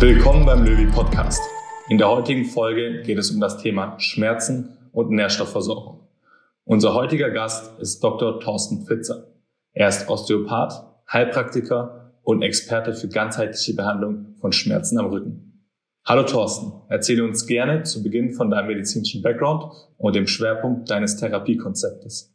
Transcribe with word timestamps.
Willkommen 0.00 0.46
beim 0.46 0.64
Löwy 0.64 0.86
Podcast. 0.86 1.42
In 1.90 1.98
der 1.98 2.08
heutigen 2.08 2.46
Folge 2.46 3.02
geht 3.02 3.18
es 3.18 3.30
um 3.30 3.38
das 3.38 3.58
Thema 3.58 4.00
Schmerzen 4.00 4.78
und 4.92 5.10
Nährstoffversorgung. 5.10 6.08
Unser 6.64 6.94
heutiger 6.94 7.28
Gast 7.28 7.78
ist 7.78 8.02
Dr. 8.02 8.40
Thorsten 8.40 8.86
Pfitzer. 8.86 9.26
Er 9.74 9.88
ist 9.88 10.08
Osteopath, 10.08 10.86
Heilpraktiker 11.12 12.14
und 12.22 12.40
Experte 12.40 12.94
für 12.94 13.08
ganzheitliche 13.08 13.74
Behandlung 13.74 14.36
von 14.40 14.52
Schmerzen 14.52 14.98
am 14.98 15.10
Rücken. 15.10 15.68
Hallo 16.06 16.22
Thorsten, 16.22 16.72
erzähle 16.88 17.22
uns 17.22 17.46
gerne 17.46 17.82
zu 17.82 18.02
Beginn 18.02 18.32
von 18.32 18.50
deinem 18.50 18.68
medizinischen 18.68 19.20
Background 19.20 19.70
und 19.98 20.16
dem 20.16 20.26
Schwerpunkt 20.26 20.88
deines 20.88 21.18
Therapiekonzeptes. 21.18 22.34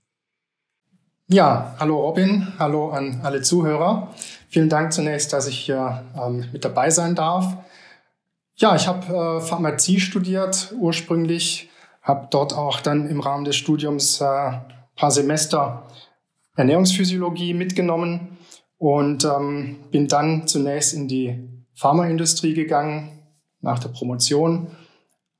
Ja, 1.27 1.75
hallo 1.79 1.99
Robin, 1.99 2.47
hallo 2.59 2.89
an 2.89 3.21
alle 3.23 3.41
Zuhörer. 3.41 4.13
Vielen 4.55 4.69
Dank 4.69 4.93
zunächst, 4.93 5.33
dass 5.33 5.47
ich 5.47 5.59
hier 5.59 6.05
ähm, 6.15 6.45
mit 6.53 6.63
dabei 6.63 6.89
sein 6.89 7.13
darf. 7.13 7.57
Ja, 8.55 8.73
ich 8.73 8.87
habe 8.87 9.13
äh, 9.13 9.41
Pharmazie 9.41 9.99
studiert 9.99 10.73
ursprünglich, 10.79 11.69
habe 12.01 12.29
dort 12.31 12.53
auch 12.53 12.79
dann 12.79 13.09
im 13.09 13.19
Rahmen 13.19 13.43
des 13.43 13.57
Studiums 13.57 14.21
äh, 14.21 14.23
paar 14.95 15.11
Semester 15.11 15.87
Ernährungsphysiologie 16.55 17.53
mitgenommen 17.53 18.37
und 18.77 19.25
ähm, 19.25 19.79
bin 19.91 20.07
dann 20.07 20.47
zunächst 20.47 20.93
in 20.93 21.09
die 21.09 21.49
Pharmaindustrie 21.73 22.53
gegangen 22.53 23.11
nach 23.59 23.79
der 23.79 23.89
Promotion, 23.89 24.67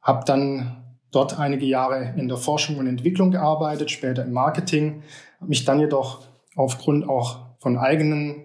habe 0.01 0.25
dann 0.25 0.83
dort 1.13 1.39
einige 1.39 1.65
Jahre 1.65 2.13
in 2.17 2.27
der 2.27 2.35
Forschung 2.35 2.79
und 2.79 2.87
Entwicklung 2.87 3.31
gearbeitet, 3.31 3.91
später 3.91 4.25
im 4.25 4.33
Marketing 4.33 5.03
mich 5.39 5.63
dann 5.63 5.79
jedoch 5.79 6.27
aufgrund 6.57 7.07
auch 7.07 7.45
von 7.59 7.77
eigenen 7.77 8.44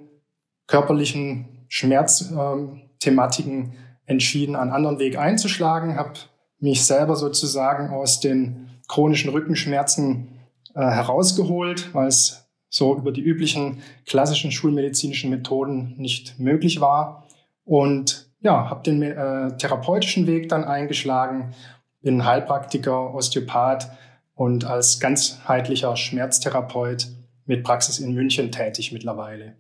körperlichen 0.70 1.66
Schmerzthematiken 1.68 3.72
entschieden, 4.06 4.54
einen 4.54 4.70
anderen 4.70 5.00
Weg 5.00 5.18
einzuschlagen, 5.18 5.96
habe 5.96 6.12
mich 6.60 6.84
selber 6.84 7.16
sozusagen 7.16 7.90
aus 7.90 8.20
den 8.20 8.70
chronischen 8.86 9.30
Rückenschmerzen 9.30 10.28
äh, 10.74 10.80
herausgeholt, 10.80 11.92
weil 11.92 12.06
es 12.06 12.48
so 12.68 12.96
über 12.96 13.10
die 13.10 13.20
üblichen 13.20 13.82
klassischen 14.06 14.52
schulmedizinischen 14.52 15.30
Methoden 15.30 15.96
nicht 15.96 16.38
möglich 16.38 16.80
war. 16.80 17.26
Und 17.64 18.30
ja, 18.40 18.70
habe 18.70 18.84
den 18.84 19.02
äh, 19.02 19.56
therapeutischen 19.56 20.28
Weg 20.28 20.48
dann 20.48 20.62
eingeschlagen, 20.62 21.52
bin 22.00 22.24
Heilpraktiker, 22.24 23.12
Osteopath, 23.12 23.90
und 24.34 24.64
als 24.64 25.00
ganzheitlicher 25.00 25.96
Schmerztherapeut 25.96 27.08
mit 27.44 27.64
Praxis 27.64 27.98
in 27.98 28.14
München 28.14 28.52
tätig 28.52 28.92
mittlerweile. 28.92 29.56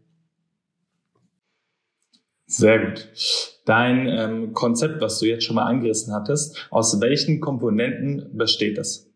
Sehr 2.50 2.80
gut. 2.80 3.08
Dein 3.64 4.08
ähm, 4.08 4.54
Konzept, 4.54 5.00
was 5.00 5.20
du 5.20 5.26
jetzt 5.26 5.44
schon 5.44 5.54
mal 5.54 5.66
angerissen 5.66 6.12
hattest, 6.12 6.66
aus 6.70 7.00
welchen 7.00 7.40
Komponenten 7.40 8.36
besteht 8.36 8.76
das? 8.76 9.06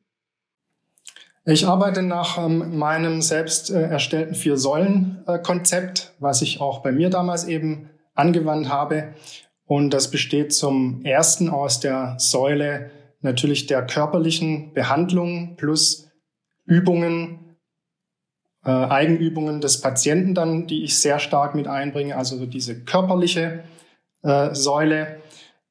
Ich 1.44 1.66
arbeite 1.66 2.02
nach 2.02 2.38
ähm, 2.38 2.78
meinem 2.78 3.20
selbst 3.22 3.70
äh, 3.70 3.82
erstellten 3.82 4.36
Vier-Säulen-Konzept, 4.36 5.98
äh, 5.98 6.22
was 6.22 6.42
ich 6.42 6.60
auch 6.60 6.82
bei 6.82 6.92
mir 6.92 7.10
damals 7.10 7.44
eben 7.44 7.90
angewandt 8.14 8.68
habe. 8.68 9.14
Und 9.66 9.90
das 9.90 10.12
besteht 10.12 10.54
zum 10.54 11.04
ersten 11.04 11.48
aus 11.48 11.80
der 11.80 12.14
Säule 12.18 12.92
natürlich 13.20 13.66
der 13.66 13.84
körperlichen 13.84 14.72
Behandlung 14.74 15.56
plus 15.56 16.08
Übungen, 16.66 17.53
äh, 18.64 18.70
Eigenübungen 18.70 19.60
des 19.60 19.80
Patienten 19.80 20.34
dann, 20.34 20.66
die 20.66 20.84
ich 20.84 20.98
sehr 20.98 21.18
stark 21.18 21.54
mit 21.54 21.68
einbringe, 21.68 22.16
also 22.16 22.44
diese 22.46 22.80
körperliche 22.84 23.64
äh, 24.22 24.54
Säule. 24.54 25.20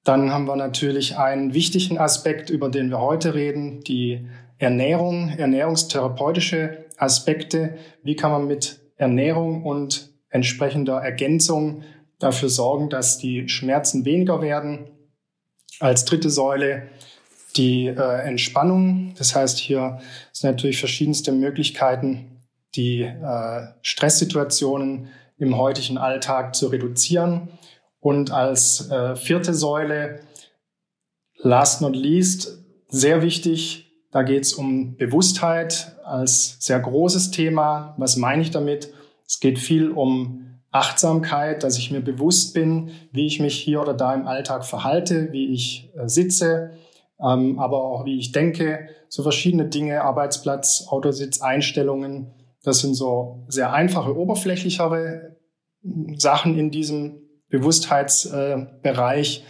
Dann 0.04 0.31
haben 0.31 0.46
wir 0.46 0.56
natürlich 0.56 1.18
einen 1.18 1.53
wichtigen 1.53 1.98
Aspekt, 1.98 2.50
über 2.50 2.70
den 2.70 2.90
wir 2.90 3.00
heute 3.00 3.34
reden, 3.34 3.82
die 3.84 4.28
Ernährung, 4.58 5.30
ernährungstherapeutische 5.30 6.86
Aspekte. 6.98 7.78
Wie 8.03 8.16
kann 8.16 8.32
man 8.32 8.48
mit 8.48 8.80
Ernährung 8.98 9.64
und 9.64 10.09
entsprechender 10.30 11.00
Ergänzung 11.00 11.84
dafür 12.20 12.50
sorgen, 12.50 12.90
dass 12.90 13.18
die 13.18 13.50
Schmerzen 13.50 14.06
weniger 14.06 14.42
werden? 14.42 14.88
Als 15.80 16.06
dritte 16.06 16.30
Säule 16.30 16.84
die 17.56 17.88
äh, 17.88 18.22
Entspannung. 18.26 19.14
Das 19.18 19.36
heißt, 19.36 19.58
hier 19.58 20.00
sind 20.32 20.52
natürlich 20.52 20.80
verschiedenste 20.80 21.32
Möglichkeiten, 21.32 22.33
die 22.75 23.01
äh, 23.01 23.67
Stresssituationen 23.81 25.09
im 25.38 25.57
heutigen 25.57 25.97
Alltag 25.97 26.56
zu 26.56 26.67
reduzieren. 26.67 27.50
Und 28.00 28.31
als 28.31 28.89
äh, 28.89 29.16
vierte 29.16 29.53
Säule, 29.53 30.19
last 31.38 31.81
not 31.81 31.95
least, 31.95 32.59
sehr 32.88 33.22
wichtig, 33.22 33.91
da 34.11 34.22
geht 34.23 34.44
es 34.44 34.53
um 34.53 34.95
Bewusstheit 34.95 35.95
als 36.03 36.57
sehr 36.59 36.79
großes 36.79 37.31
Thema. 37.31 37.95
Was 37.97 38.16
meine 38.17 38.41
ich 38.41 38.51
damit? 38.51 38.94
Es 39.25 39.40
geht 39.40 39.57
viel 39.57 39.90
um 39.90 40.59
Achtsamkeit, 40.72 41.63
dass 41.63 41.78
ich 41.78 41.91
mir 41.91 42.01
bewusst 42.01 42.53
bin, 42.53 42.91
wie 43.11 43.28
ich 43.28 43.40
mich 43.40 43.55
hier 43.55 43.81
oder 43.81 43.94
da 43.94 44.13
im 44.13 44.28
Alltag 44.28 44.66
verhalte, 44.66 45.31
wie 45.31 45.53
ich 45.53 45.90
äh, 45.95 46.07
sitze, 46.07 46.72
ähm, 47.19 47.59
aber 47.59 47.84
auch 47.84 48.05
wie 48.05 48.17
ich 48.17 48.31
denke, 48.31 48.90
so 49.07 49.22
verschiedene 49.23 49.66
Dinge, 49.66 50.01
Arbeitsplatz, 50.01 50.88
Autositz, 50.90 51.41
Einstellungen. 51.41 52.34
Das 52.63 52.79
sind 52.79 52.96
so 52.96 53.46
sehr 53.50 53.74
einfache, 53.74 54.18
oberflächlichere 54.18 55.38
Sachen 56.16 56.57
in 56.57 56.72
diesem 56.72 57.22
Bewusstheitsbereich. 57.50 59.44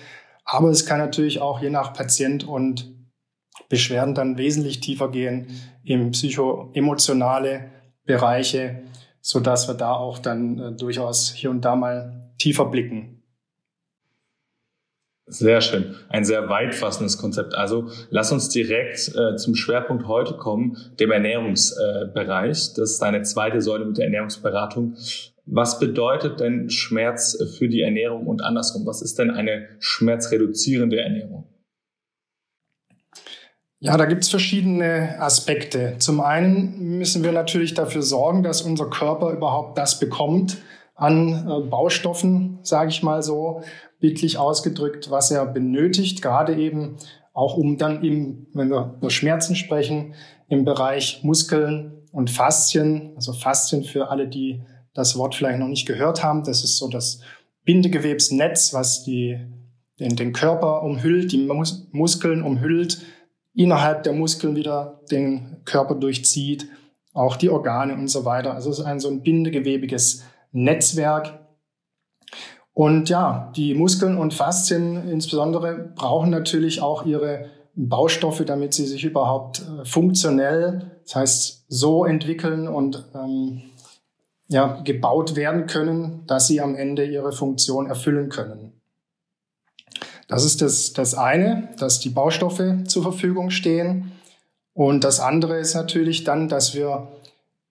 Aber 0.46 0.70
es 0.70 0.86
kann 0.86 0.98
natürlich 0.98 1.40
auch 1.40 1.62
je 1.62 1.70
nach 1.70 1.94
Patient 1.94 2.44
und 2.44 2.94
Beschwerden 3.70 4.16
dann 4.16 4.38
wesentlich 4.38 4.82
tiefer 4.82 5.10
gehen 5.10 5.48
im 5.84 6.12
psychoemotionale 6.12 7.72
Bereiche, 8.06 8.84
so 9.22 9.40
dass 9.40 9.68
wir 9.68 9.76
da 9.76 9.94
auch 9.94 10.20
dann 10.20 10.60
äh, 10.60 10.76
durchaus 10.76 11.32
hier 11.32 11.50
und 11.50 11.62
da 11.62 11.76
mal 11.76 12.34
tiefer 12.38 12.66
blicken. 12.66 13.23
Sehr 15.26 15.62
schön. 15.62 15.96
Ein 16.10 16.26
sehr 16.26 16.50
weitfassendes 16.50 17.18
Konzept. 17.18 17.56
Also 17.56 17.90
lass 18.10 18.32
uns 18.34 18.50
direkt 18.50 19.10
äh, 19.16 19.38
zum 19.38 19.56
Schwerpunkt 19.56 20.08
heute 20.08 20.34
kommen, 20.34 20.78
dem 21.00 21.12
Ernährungsbereich. 21.12 22.58
Äh, 22.58 22.76
das 22.76 22.92
ist 22.92 23.02
deine 23.02 23.22
zweite 23.22 23.62
Säule 23.62 23.86
mit 23.86 23.98
der 23.98 24.06
Ernährungsberatung. 24.06 24.96
Was 25.46 25.80
bedeutet 25.80 26.42
denn 26.42 26.70
Schmerz 26.70 27.38
für 27.58 27.70
die 27.70 27.82
Ernährung 27.82 28.28
und 28.28 28.42
andersrum? 28.42 28.86
Was 28.86 29.02
ist 29.02 29.18
denn 29.18 29.32
eine 29.32 29.68
schmerzreduzierende 29.80 31.00
Ernährung? 31.00 31.48
Ja, 33.80 33.98
da 33.98 34.06
gibt 34.06 34.24
es 34.24 34.30
verschiedene 34.30 35.20
Aspekte. 35.20 35.96
Zum 36.00 36.22
einen 36.22 36.98
müssen 36.98 37.24
wir 37.24 37.34
natürlich 37.34 37.74
dafür 37.74 38.02
sorgen, 38.02 38.44
dass 38.44 38.62
unser 38.62 38.90
Körper 38.90 39.32
überhaupt 39.32 39.78
das 39.78 40.00
bekommt 40.00 40.58
an 40.96 41.48
äh, 41.50 41.68
Baustoffen, 41.68 42.60
sage 42.62 42.90
ich 42.92 43.04
mal 43.04 43.24
so, 43.24 43.62
bildlich 44.04 44.38
ausgedrückt, 44.38 45.12
was 45.12 45.32
er 45.32 45.46
benötigt, 45.46 46.22
gerade 46.22 46.58
eben 46.58 46.98
auch 47.32 47.56
um 47.56 47.78
dann 47.78 48.04
eben, 48.04 48.48
wenn 48.54 48.70
wir 48.70 48.96
über 48.98 49.10
Schmerzen 49.10 49.56
sprechen, 49.56 50.14
im 50.50 50.66
Bereich 50.66 51.22
Muskeln 51.24 52.04
und 52.12 52.30
Faszien, 52.30 53.14
also 53.16 53.32
Faszien 53.32 53.86
für 53.86 54.10
alle, 54.10 54.28
die 54.28 54.62
das 54.94 55.18
Wort 55.18 55.36
vielleicht 55.36 55.60
noch 55.60 55.70
nicht 55.70 55.88
gehört 55.88 56.22
haben, 56.22 56.44
das 56.44 56.66
ist 56.66 56.78
so 56.80 56.90
das 56.90 57.22
Bindegewebsnetz, 57.64 58.74
was 58.74 59.06
die, 59.06 59.40
den, 60.02 60.18
den 60.18 60.34
Körper 60.34 60.84
umhüllt, 60.84 61.32
die 61.32 61.38
Mus 61.38 61.88
Muskeln 61.94 62.44
umhüllt, 62.44 63.02
innerhalb 63.56 64.04
der 64.04 64.12
Muskeln 64.12 64.58
wieder 64.58 65.00
den 65.12 65.62
Körper 65.64 65.96
durchzieht, 65.96 66.68
auch 67.14 67.38
die 67.38 67.50
Organe 67.50 67.94
und 67.94 68.10
so 68.10 68.26
weiter. 68.26 68.54
Also 68.54 68.70
es 68.70 68.80
ist 68.80 68.86
ein 68.86 69.00
so 69.00 69.08
ein 69.08 69.24
bindegewebiges 69.24 70.26
Netzwerk, 70.52 71.40
und 72.74 73.10
ja, 73.10 73.52
die 73.56 73.76
Muskeln 73.76 74.18
und 74.18 74.34
Faszien 74.34 75.08
insbesondere 75.08 75.92
brauchen 75.96 76.32
natürlich 76.32 76.82
auch 76.82 77.06
ihre 77.06 77.50
Baustoffe, 77.76 78.44
damit 78.46 78.74
sie 78.74 78.86
sich 78.86 79.04
überhaupt 79.04 79.62
äh, 79.62 79.86
funktionell, 79.86 80.92
das 81.04 81.16
heißt 81.16 81.66
so 81.68 82.06
entwickeln 82.06 82.68
und 82.68 83.04
ähm, 83.16 83.64
ja, 84.48 84.82
gebaut 84.84 85.36
werden 85.36 85.68
können, 85.68 86.24
dass 86.28 86.48
sie 86.48 86.62
am 86.62 86.76
Ende 86.76 87.06
ihre 87.06 87.32
Funktion 87.32 87.88
erfüllen 87.88 88.30
können. 88.30 88.74
Das 90.28 90.44
ist 90.44 90.62
das, 90.62 90.94
das 90.94 91.16
eine, 91.16 91.70
dass 91.78 92.00
die 92.00 92.10
Baustoffe 92.10 92.84
zur 92.88 93.04
Verfügung 93.04 93.50
stehen. 93.50 94.12
Und 94.74 95.04
das 95.04 95.20
andere 95.20 95.60
ist 95.60 95.76
natürlich 95.76 96.24
dann, 96.24 96.50
dass 96.50 96.74
wir 96.74 97.12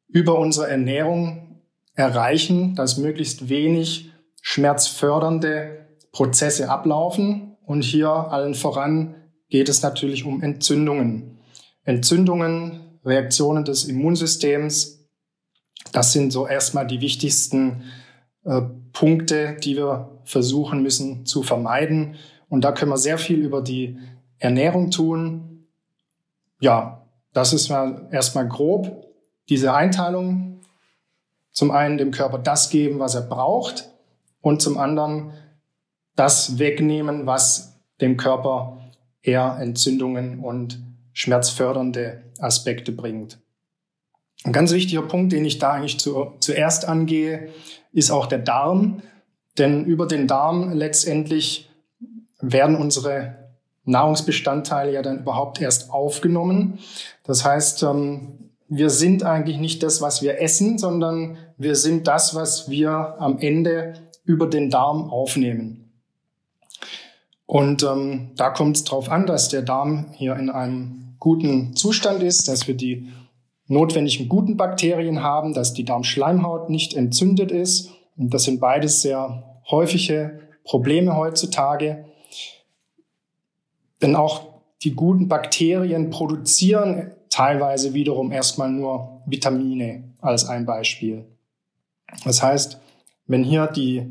über 0.08 0.38
unsere 0.38 0.68
Ernährung 0.68 1.60
erreichen, 1.94 2.74
dass 2.74 2.98
möglichst 2.98 3.48
wenig 3.48 4.11
schmerzfördernde 4.42 5.86
Prozesse 6.10 6.68
ablaufen. 6.68 7.56
Und 7.64 7.82
hier 7.82 8.10
allen 8.10 8.54
voran 8.54 9.14
geht 9.48 9.70
es 9.70 9.82
natürlich 9.82 10.24
um 10.24 10.42
Entzündungen. 10.42 11.38
Entzündungen, 11.84 12.98
Reaktionen 13.04 13.64
des 13.64 13.84
Immunsystems, 13.84 15.08
das 15.92 16.12
sind 16.12 16.32
so 16.32 16.46
erstmal 16.46 16.86
die 16.86 17.00
wichtigsten 17.00 17.84
äh, 18.44 18.60
Punkte, 18.92 19.56
die 19.62 19.76
wir 19.76 20.20
versuchen 20.24 20.82
müssen 20.82 21.24
zu 21.24 21.42
vermeiden. 21.42 22.16
Und 22.48 22.62
da 22.62 22.72
können 22.72 22.90
wir 22.90 22.98
sehr 22.98 23.18
viel 23.18 23.38
über 23.38 23.62
die 23.62 23.98
Ernährung 24.38 24.90
tun. 24.90 25.66
Ja, 26.60 27.06
das 27.32 27.52
ist 27.52 27.68
mal 27.68 28.08
erstmal 28.12 28.46
grob 28.48 29.06
diese 29.48 29.72
Einteilung. 29.74 30.60
Zum 31.50 31.70
einen 31.70 31.98
dem 31.98 32.10
Körper 32.10 32.38
das 32.38 32.70
geben, 32.70 32.98
was 32.98 33.14
er 33.14 33.22
braucht 33.22 33.91
und 34.42 34.60
zum 34.60 34.76
anderen 34.76 35.32
das 36.14 36.58
wegnehmen, 36.58 37.26
was 37.26 37.80
dem 38.00 38.18
Körper 38.18 38.78
eher 39.22 39.56
Entzündungen 39.58 40.40
und 40.40 40.82
schmerzfördernde 41.14 42.22
Aspekte 42.38 42.92
bringt. 42.92 43.38
Ein 44.44 44.52
ganz 44.52 44.72
wichtiger 44.72 45.02
Punkt, 45.02 45.32
den 45.32 45.44
ich 45.44 45.58
da 45.58 45.72
eigentlich 45.72 46.00
zu, 46.00 46.32
zuerst 46.40 46.86
angehe, 46.86 47.48
ist 47.92 48.10
auch 48.10 48.26
der 48.26 48.40
Darm. 48.40 49.02
Denn 49.58 49.84
über 49.84 50.06
den 50.06 50.26
Darm 50.26 50.72
letztendlich 50.72 51.70
werden 52.40 52.76
unsere 52.76 53.36
Nahrungsbestandteile 53.84 54.92
ja 54.92 55.02
dann 55.02 55.20
überhaupt 55.20 55.60
erst 55.60 55.90
aufgenommen. 55.90 56.78
Das 57.24 57.44
heißt, 57.44 57.82
ähm, 57.84 58.50
wir 58.68 58.90
sind 58.90 59.22
eigentlich 59.22 59.58
nicht 59.58 59.82
das, 59.82 60.00
was 60.00 60.22
wir 60.22 60.40
essen, 60.40 60.78
sondern 60.78 61.36
wir 61.58 61.76
sind 61.76 62.08
das, 62.08 62.34
was 62.34 62.70
wir 62.70 63.16
am 63.18 63.38
Ende 63.38 63.94
über 64.24 64.46
den 64.46 64.70
Darm 64.70 65.10
aufnehmen. 65.10 65.92
Und 67.46 67.82
ähm, 67.82 68.30
da 68.36 68.50
kommt 68.50 68.76
es 68.76 68.84
darauf 68.84 69.10
an, 69.10 69.26
dass 69.26 69.48
der 69.48 69.62
Darm 69.62 70.06
hier 70.12 70.36
in 70.36 70.48
einem 70.48 71.16
guten 71.18 71.76
Zustand 71.76 72.22
ist, 72.22 72.48
dass 72.48 72.66
wir 72.66 72.74
die 72.74 73.08
notwendigen 73.66 74.28
guten 74.28 74.56
Bakterien 74.56 75.22
haben, 75.22 75.54
dass 75.54 75.74
die 75.74 75.84
Darmschleimhaut 75.84 76.70
nicht 76.70 76.94
entzündet 76.94 77.50
ist. 77.50 77.90
Und 78.16 78.32
das 78.32 78.44
sind 78.44 78.60
beides 78.60 79.02
sehr 79.02 79.60
häufige 79.70 80.40
Probleme 80.64 81.16
heutzutage. 81.16 82.04
Denn 84.00 84.16
auch 84.16 84.46
die 84.82 84.94
guten 84.94 85.28
Bakterien 85.28 86.10
produzieren 86.10 87.12
teilweise 87.30 87.94
wiederum 87.94 88.32
erstmal 88.32 88.70
nur 88.70 89.22
Vitamine 89.26 90.04
als 90.20 90.46
ein 90.48 90.66
Beispiel. 90.66 91.24
Das 92.24 92.42
heißt, 92.42 92.78
wenn 93.26 93.44
hier 93.44 93.66
die 93.66 94.06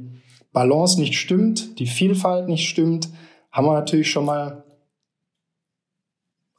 Balance 0.54 1.00
nicht 1.00 1.16
stimmt, 1.16 1.80
die 1.80 1.88
Vielfalt 1.88 2.48
nicht 2.48 2.68
stimmt, 2.68 3.10
haben 3.52 3.68
wir 3.68 3.74
natürlich 3.74 4.10
schon 4.10 4.26
mal 4.26 4.64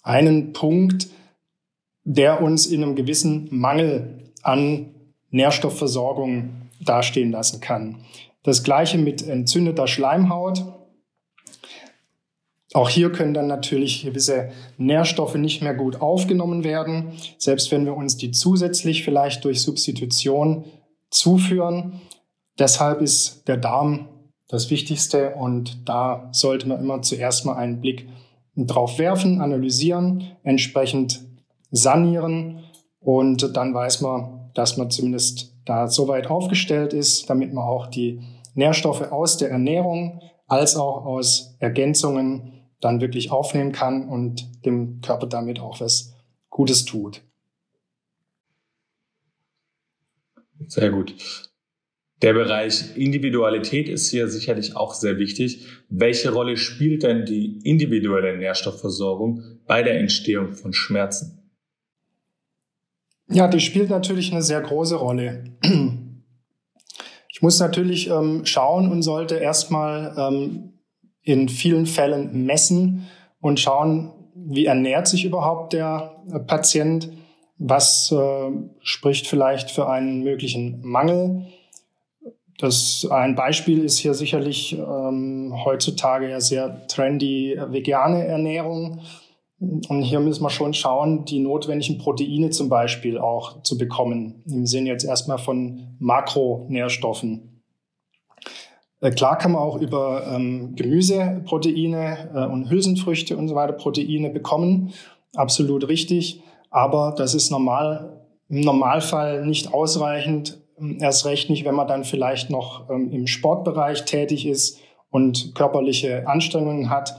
einen 0.03 0.53
Punkt, 0.53 1.09
der 2.05 2.43
uns 2.43 2.67
in 2.67 2.83
einem 2.83 2.97
gewissen 2.97 3.49
Mangel 3.51 4.33
an 4.43 4.95
Nährstoffversorgung 5.31 6.51
dastehen 6.81 7.31
lassen 7.31 7.61
kann. 7.61 8.05
Das 8.43 8.65
gleiche 8.65 8.99
mit 8.99 9.27
entzündeter 9.27 9.87
Schleimhaut. 9.87 10.65
Auch 12.75 12.89
hier 12.89 13.13
können 13.13 13.35
dann 13.35 13.47
natürlich 13.47 14.03
gewisse 14.03 14.51
Nährstoffe 14.79 15.35
nicht 15.37 15.63
mehr 15.63 15.75
gut 15.75 16.01
aufgenommen 16.01 16.65
werden, 16.65 17.13
selbst 17.39 17.71
wenn 17.71 17.85
wir 17.85 17.95
uns 17.95 18.17
die 18.17 18.31
zusätzlich 18.31 19.05
vielleicht 19.05 19.45
durch 19.45 19.61
Substitution 19.61 20.65
zuführen. 21.11 22.01
Deshalb 22.59 23.01
ist 23.01 23.49
der 23.49 23.57
Darm 23.57 24.09
das 24.49 24.71
Wichtigste 24.71 25.35
und 25.35 25.89
da 25.89 26.29
sollte 26.33 26.69
man 26.69 26.81
immer 26.81 27.03
zuerst 27.03 27.47
mal 27.47 27.57
einen 27.57 27.81
Blick 27.81 28.09
drauf 28.55 28.99
werfen, 28.99 29.41
analysieren, 29.41 30.37
entsprechend 30.43 31.27
sanieren 31.71 32.65
und 33.01 33.57
dann 33.57 33.73
weiß 33.73 34.03
man, 34.03 34.51
dass 34.55 34.77
man 34.77 34.91
zumindest 34.91 35.57
da 35.65 35.89
so 35.89 36.09
weit 36.09 36.29
aufgestellt 36.29 36.93
ist, 36.93 37.31
damit 37.31 37.55
man 37.55 37.65
auch 37.65 37.87
die 37.87 38.21
Nährstoffe 38.55 39.11
aus 39.11 39.39
der 39.39 39.51
Ernährung 39.51 40.21
als 40.47 40.77
auch 40.77 41.07
aus 41.07 41.57
Ergänzungen 41.61 42.69
dann 42.81 43.01
wirklich 43.01 43.31
aufnehmen 43.31 43.73
kann 43.73 44.09
und 44.09 44.65
dem 44.67 45.01
Körper 45.01 45.27
damit 45.27 45.61
auch 45.61 45.81
was 45.81 46.15
Gutes 46.51 46.85
tut. 46.85 47.23
Sehr 50.67 50.91
gut. 50.91 51.15
Der 52.23 52.35
Bereich 52.35 52.97
Individualität 52.97 53.89
ist 53.89 54.09
hier 54.09 54.29
sicherlich 54.29 54.77
auch 54.77 54.95
sehr 54.95 55.19
wichtig. 55.19 55.67
Welche 55.89 56.33
Rolle 56.33 56.57
spielt 56.57 57.03
denn 57.03 57.25
die 57.25 57.59
individuelle 57.65 58.37
Nährstoffversorgung 58.39 59.43
bei 59.67 59.83
der 59.83 59.99
Entstehung 59.99 60.53
von 60.53 60.73
Schmerzen? 60.73 61.43
Ja, 63.29 63.49
die 63.49 63.61
spielt 63.61 63.91
natürlich 63.91 64.31
eine 64.31 64.43
sehr 64.43 64.61
große 64.61 64.97
Rolle. 64.97 65.45
Ich 67.29 67.43
muss 67.43 67.59
natürlich 67.59 68.09
ähm, 68.09 68.45
schauen 68.45 68.93
und 68.93 69.03
sollte 69.03 69.37
erstmal 69.37 70.15
ähm, 70.17 70.75
in 71.23 71.49
vielen 71.49 71.87
Fällen 71.87 72.45
messen 72.45 73.09
und 73.41 73.59
schauen, 73.59 74.13
wie 74.37 74.67
ernährt 74.67 75.09
sich 75.09 75.25
überhaupt 75.25 75.73
der 75.73 76.23
äh, 76.33 76.39
Patient, 76.39 77.11
was 77.59 78.13
äh, 78.13 78.51
spricht 78.81 79.27
vielleicht 79.27 79.73
für 79.73 79.89
einen 79.89 80.23
möglichen 80.23 80.83
Mangel. 80.83 81.47
Das 82.63 83.05
ein 83.11 83.35
Beispiel 83.35 83.83
ist 83.83 83.99
hier 83.99 84.15
sicherlich 84.15 84.79
ähm, 84.79 85.53
heutzutage 85.65 86.31
ja 86.31 86.41
sehr 86.41 86.87
trendy 86.87 87.55
äh, 87.55 87.73
vegane 87.73 88.25
Ernährung. 88.25 89.01
Und 89.59 90.03
hier 90.03 90.21
müssen 90.21 90.45
wir 90.45 90.51
schon 90.51 90.73
schauen, 90.73 91.25
die 91.25 91.41
notwendigen 91.41 91.99
Proteine 91.99 92.51
zum 92.51 92.69
Beispiel 92.69 93.19
auch 93.19 93.65
zu 93.65 93.77
bekommen. 93.77 94.45
Im 94.47 94.65
Sinne 94.67 94.91
jetzt 94.91 95.03
erstmal 95.03 95.39
von 95.39 95.97
Makronährstoffen. 95.99 97.65
Äh, 99.01 99.11
klar 99.11 99.39
kann 99.39 99.53
man 99.53 99.63
auch 99.63 99.81
über 99.81 100.33
ähm, 100.33 100.77
Gemüseproteine 100.77 102.31
äh, 102.33 102.47
und 102.47 102.71
Hülsenfrüchte 102.71 103.37
und 103.37 103.49
so 103.49 103.57
weiter 103.57 103.73
Proteine 103.73 104.31
bekommen. 104.31 104.93
Absolut 105.35 105.89
richtig. 105.89 106.45
Aber 106.71 107.13
das 107.19 107.35
ist 107.35 107.51
normal, 107.51 108.25
im 108.49 108.61
Normalfall 108.61 109.45
nicht 109.47 109.75
ausreichend. 109.75 110.62
Erst 111.01 111.25
recht 111.27 111.51
nicht, 111.51 111.65
wenn 111.65 111.75
man 111.75 111.89
dann 111.89 112.05
vielleicht 112.05 112.51
noch 112.51 112.91
ähm, 112.91 113.11
im 113.13 113.27
Sportbereich 113.27 114.05
tätig 114.05 114.47
ist 114.47 114.81
und 115.11 115.55
körperliche 115.55 116.27
Anstrengungen 116.27 116.91
hat 116.91 117.15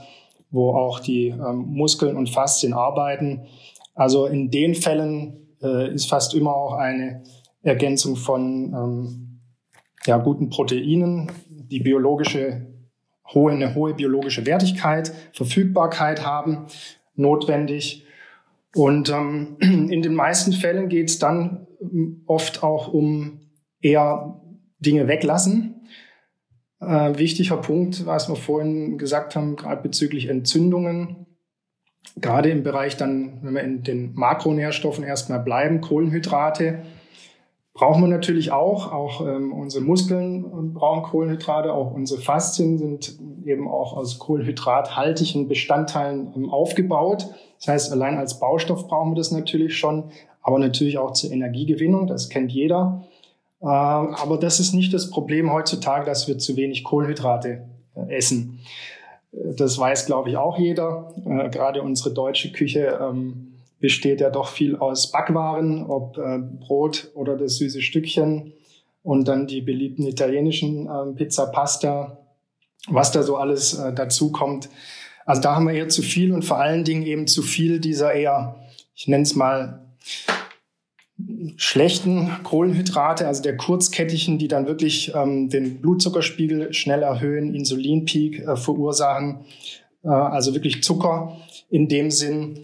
wo 0.54 0.70
auch 0.70 1.00
die 1.00 1.28
ähm, 1.28 1.66
Muskeln 1.72 2.16
und 2.16 2.30
Faszien 2.30 2.72
arbeiten. 2.72 3.42
Also 3.94 4.26
in 4.26 4.50
den 4.50 4.74
Fällen 4.74 5.48
äh, 5.60 5.92
ist 5.92 6.08
fast 6.08 6.32
immer 6.32 6.54
auch 6.54 6.74
eine 6.74 7.24
Ergänzung 7.62 8.14
von 8.14 8.72
ähm, 8.72 9.40
ja, 10.06 10.16
guten 10.18 10.50
Proteinen, 10.50 11.32
die 11.48 11.80
biologische 11.80 12.66
hohe, 13.32 13.52
eine 13.52 13.74
hohe 13.74 13.94
biologische 13.94 14.46
Wertigkeit, 14.46 15.12
Verfügbarkeit 15.32 16.24
haben, 16.24 16.66
notwendig. 17.16 18.04
Und 18.76 19.10
ähm, 19.10 19.56
in 19.60 20.02
den 20.02 20.14
meisten 20.14 20.52
Fällen 20.52 20.88
geht 20.88 21.10
es 21.10 21.18
dann 21.18 21.66
ähm, 21.80 22.22
oft 22.26 22.62
auch 22.62 22.92
um 22.92 23.40
eher 23.84 24.40
Dinge 24.78 25.06
weglassen, 25.06 25.86
äh, 26.80 27.18
wichtiger 27.18 27.58
Punkt, 27.58 28.06
was 28.06 28.28
wir 28.28 28.36
vorhin 28.36 28.98
gesagt 28.98 29.36
haben, 29.36 29.56
gerade 29.56 29.82
bezüglich 29.82 30.28
Entzündungen. 30.28 31.26
Gerade 32.20 32.50
im 32.50 32.62
Bereich 32.62 32.96
dann, 32.96 33.40
wenn 33.42 33.54
wir 33.54 33.62
in 33.62 33.82
den 33.82 34.14
Makronährstoffen 34.14 35.04
erstmal 35.04 35.40
bleiben, 35.40 35.80
Kohlenhydrate, 35.80 36.82
brauchen 37.72 38.02
wir 38.02 38.08
natürlich 38.08 38.52
auch. 38.52 38.92
Auch 38.92 39.26
ähm, 39.26 39.52
unsere 39.52 39.84
Muskeln 39.84 40.74
brauchen 40.74 41.02
Kohlenhydrate, 41.02 41.72
auch 41.72 41.92
unsere 41.92 42.20
Faszien 42.20 42.78
sind 42.78 43.18
eben 43.44 43.68
auch 43.68 43.96
aus 43.96 44.18
kohlenhydrathaltigen 44.18 45.48
Bestandteilen 45.48 46.32
ähm, 46.36 46.50
aufgebaut. 46.50 47.26
Das 47.58 47.68
heißt, 47.68 47.92
allein 47.92 48.16
als 48.16 48.38
Baustoff 48.38 48.86
brauchen 48.86 49.12
wir 49.12 49.16
das 49.16 49.32
natürlich 49.32 49.76
schon, 49.76 50.10
aber 50.42 50.58
natürlich 50.58 50.98
auch 50.98 51.12
zur 51.12 51.32
Energiegewinnung, 51.32 52.06
das 52.06 52.28
kennt 52.28 52.52
jeder. 52.52 53.04
Äh, 53.64 53.66
aber 53.66 54.36
das 54.36 54.60
ist 54.60 54.74
nicht 54.74 54.92
das 54.92 55.08
Problem 55.08 55.50
heutzutage, 55.50 56.04
dass 56.04 56.28
wir 56.28 56.38
zu 56.38 56.56
wenig 56.56 56.84
Kohlenhydrate 56.84 57.64
äh, 57.96 58.14
essen. 58.14 58.60
Äh, 59.32 59.54
das 59.56 59.78
weiß, 59.78 60.04
glaube 60.06 60.28
ich, 60.28 60.36
auch 60.36 60.58
jeder. 60.58 61.14
Gerade 61.50 61.82
unsere 61.82 62.12
deutsche 62.12 62.52
Küche 62.52 62.98
ähm, 63.00 63.54
besteht 63.80 64.20
ja 64.20 64.28
doch 64.30 64.48
viel 64.48 64.76
aus 64.76 65.10
Backwaren, 65.10 65.84
ob 65.86 66.18
Brot 66.60 67.10
oder 67.14 67.36
das 67.36 67.56
süße 67.56 67.82
Stückchen 67.82 68.52
und 69.02 69.28
dann 69.28 69.46
die 69.46 69.60
beliebten 69.60 70.06
italienischen 70.06 70.88
ähm, 70.88 71.16
Pizza, 71.16 71.46
Pasta, 71.46 72.18
was 72.88 73.12
da 73.12 73.22
so 73.22 73.36
alles 73.36 73.78
dazu 73.94 74.30
kommt. 74.30 74.70
Also 75.26 75.42
da 75.42 75.54
haben 75.54 75.66
wir 75.66 75.74
eher 75.74 75.88
zu 75.88 76.02
viel 76.02 76.32
und 76.32 76.44
vor 76.44 76.58
allen 76.58 76.84
Dingen 76.84 77.02
eben 77.02 77.26
zu 77.26 77.42
viel 77.42 77.78
dieser 77.78 78.12
eher, 78.12 78.56
ich 78.94 79.08
nenne 79.08 79.22
es 79.22 79.34
mal, 79.34 79.83
schlechten 81.56 82.30
Kohlenhydrate, 82.42 83.26
also 83.26 83.42
der 83.42 83.56
kurzkettigen, 83.56 84.38
die 84.38 84.48
dann 84.48 84.66
wirklich 84.66 85.12
ähm, 85.14 85.48
den 85.48 85.80
Blutzuckerspiegel 85.80 86.72
schnell 86.72 87.02
erhöhen, 87.02 87.54
Insulinpeak 87.54 88.40
äh, 88.40 88.56
verursachen, 88.56 89.44
äh, 90.02 90.08
also 90.08 90.54
wirklich 90.54 90.82
Zucker 90.82 91.36
in 91.70 91.88
dem 91.88 92.10
Sinn, 92.10 92.60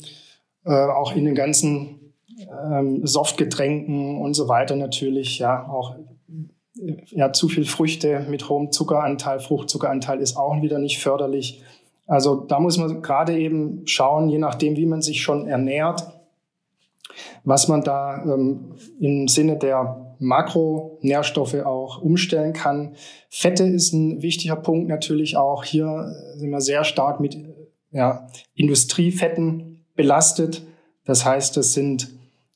äh, 0.65 0.71
auch 0.71 1.15
in 1.15 1.25
den 1.25 1.35
ganzen 1.35 2.13
ähm, 2.71 3.07
Softgetränken 3.07 4.19
und 4.21 4.35
so 4.35 4.49
weiter 4.49 4.77
natürlich, 4.77 5.39
ja, 5.39 5.69
auch 5.69 5.97
ja, 7.11 7.33
zu 7.33 7.49
viel 7.49 7.65
Früchte 7.65 8.27
mit 8.29 8.49
hohem 8.49 8.73
Zuckeranteil, 8.73 9.41
Fruchtzuckeranteil 9.41 10.21
ist 10.21 10.37
auch 10.37 10.63
wieder 10.63 10.79
nicht 10.79 10.99
förderlich. 10.99 11.63
Also 12.07 12.37
da 12.37 12.59
muss 12.59 12.79
man 12.79 13.03
gerade 13.03 13.39
eben 13.39 13.83
schauen, 13.87 14.31
je 14.31 14.39
nachdem, 14.39 14.77
wie 14.77 14.87
man 14.87 15.03
sich 15.03 15.23
schon 15.23 15.47
ernährt, 15.47 16.20
was 17.45 17.69
man 17.69 17.83
da 17.83 18.23
ähm, 18.25 18.75
im 19.01 19.29
Sinne 19.29 19.57
der 19.57 20.17
Makronährstoffe 20.19 21.55
auch 21.55 22.03
umstellen 22.03 22.53
kann. 22.53 22.95
Fette 23.31 23.65
ist 23.65 23.93
ein 23.93 24.23
wichtiger 24.23 24.57
Punkt 24.57 24.89
natürlich 24.89 25.37
auch. 25.37 25.65
Hier 25.65 26.15
sind 26.37 26.51
wir 26.51 26.61
sehr 26.61 26.85
stark 26.85 27.21
mit 27.21 27.39
ja, 27.91 28.29
Industriefetten 28.55 29.85
belastet. 29.97 30.63
Das 31.05 31.25
heißt, 31.25 31.57
das 31.57 31.73
sind 31.73 32.11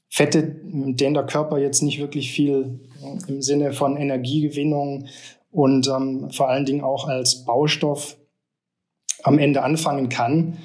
Fette, 0.09 0.57
mit 0.65 1.01
denen 1.01 1.15
der 1.15 1.27
Körper 1.27 1.59
jetzt 1.59 1.83
nicht 1.83 1.99
wirklich 1.99 2.31
viel 2.33 2.81
im 3.27 3.43
Sinne 3.43 3.73
von 3.73 3.97
Energiegewinnung 3.97 5.07
und 5.51 5.89
ähm, 5.89 6.31
vor 6.31 6.49
allen 6.49 6.67
Dingen 6.67 6.83
auch 6.83 7.09
als 7.09 7.45
Baustoff 7.45 8.17
am 9.23 9.39
Ende 9.39 9.63
anfangen 9.63 10.09
kann. 10.09 10.59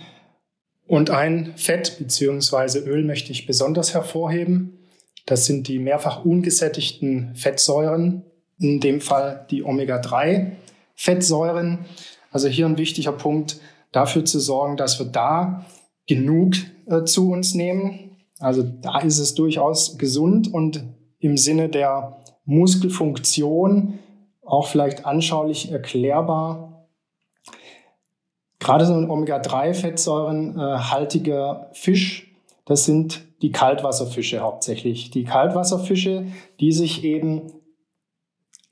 Und 0.90 1.10
ein 1.12 1.54
Fett 1.56 1.98
beziehungsweise 2.00 2.80
Öl 2.80 3.04
möchte 3.04 3.32
ich 3.32 3.46
besonders 3.46 3.94
hervorheben. 3.94 4.80
Das 5.28 5.46
sind 5.46 5.68
die 5.68 5.78
mehrfach 5.78 6.26
ungesättigten 6.26 7.36
Fettsäuren, 7.36 8.24
in 8.58 8.80
dem 8.80 9.00
Fall 9.00 9.46
die 9.52 9.64
Omega-3-Fettsäuren. 9.64 11.86
Also 12.32 12.48
hier 12.48 12.66
ein 12.66 12.80
wichtiger 12.80 13.12
Punkt, 13.12 13.60
dafür 13.92 14.26
zu 14.26 14.40
sorgen, 14.40 14.78
dass 14.78 14.98
wir 14.98 15.06
da 15.06 15.68
genug 16.08 16.56
äh, 16.88 17.04
zu 17.04 17.30
uns 17.30 17.54
nehmen. 17.54 18.18
Also 18.40 18.64
da 18.64 19.02
ist 19.02 19.20
es 19.20 19.36
durchaus 19.36 20.00
gesund 20.00 20.52
und 20.52 20.84
im 21.20 21.38
Sinne 21.38 21.70
der 21.70 22.18
Muskelfunktion 22.46 24.00
auch 24.44 24.66
vielleicht 24.66 25.06
anschaulich 25.06 25.72
erklärbar 25.72 26.69
Gerade 28.60 28.86
so 28.86 28.94
ein 28.94 29.10
Omega-3-Fettsäurenhaltiger 29.10 31.70
Fisch, 31.72 32.36
das 32.66 32.86
sind 32.86 33.26
die 33.42 33.52
Kaltwasserfische 33.52 34.42
hauptsächlich. 34.42 35.10
Die 35.12 35.24
Kaltwasserfische, 35.24 36.26
die 36.60 36.74
sich 36.74 37.04
eben 37.04 37.54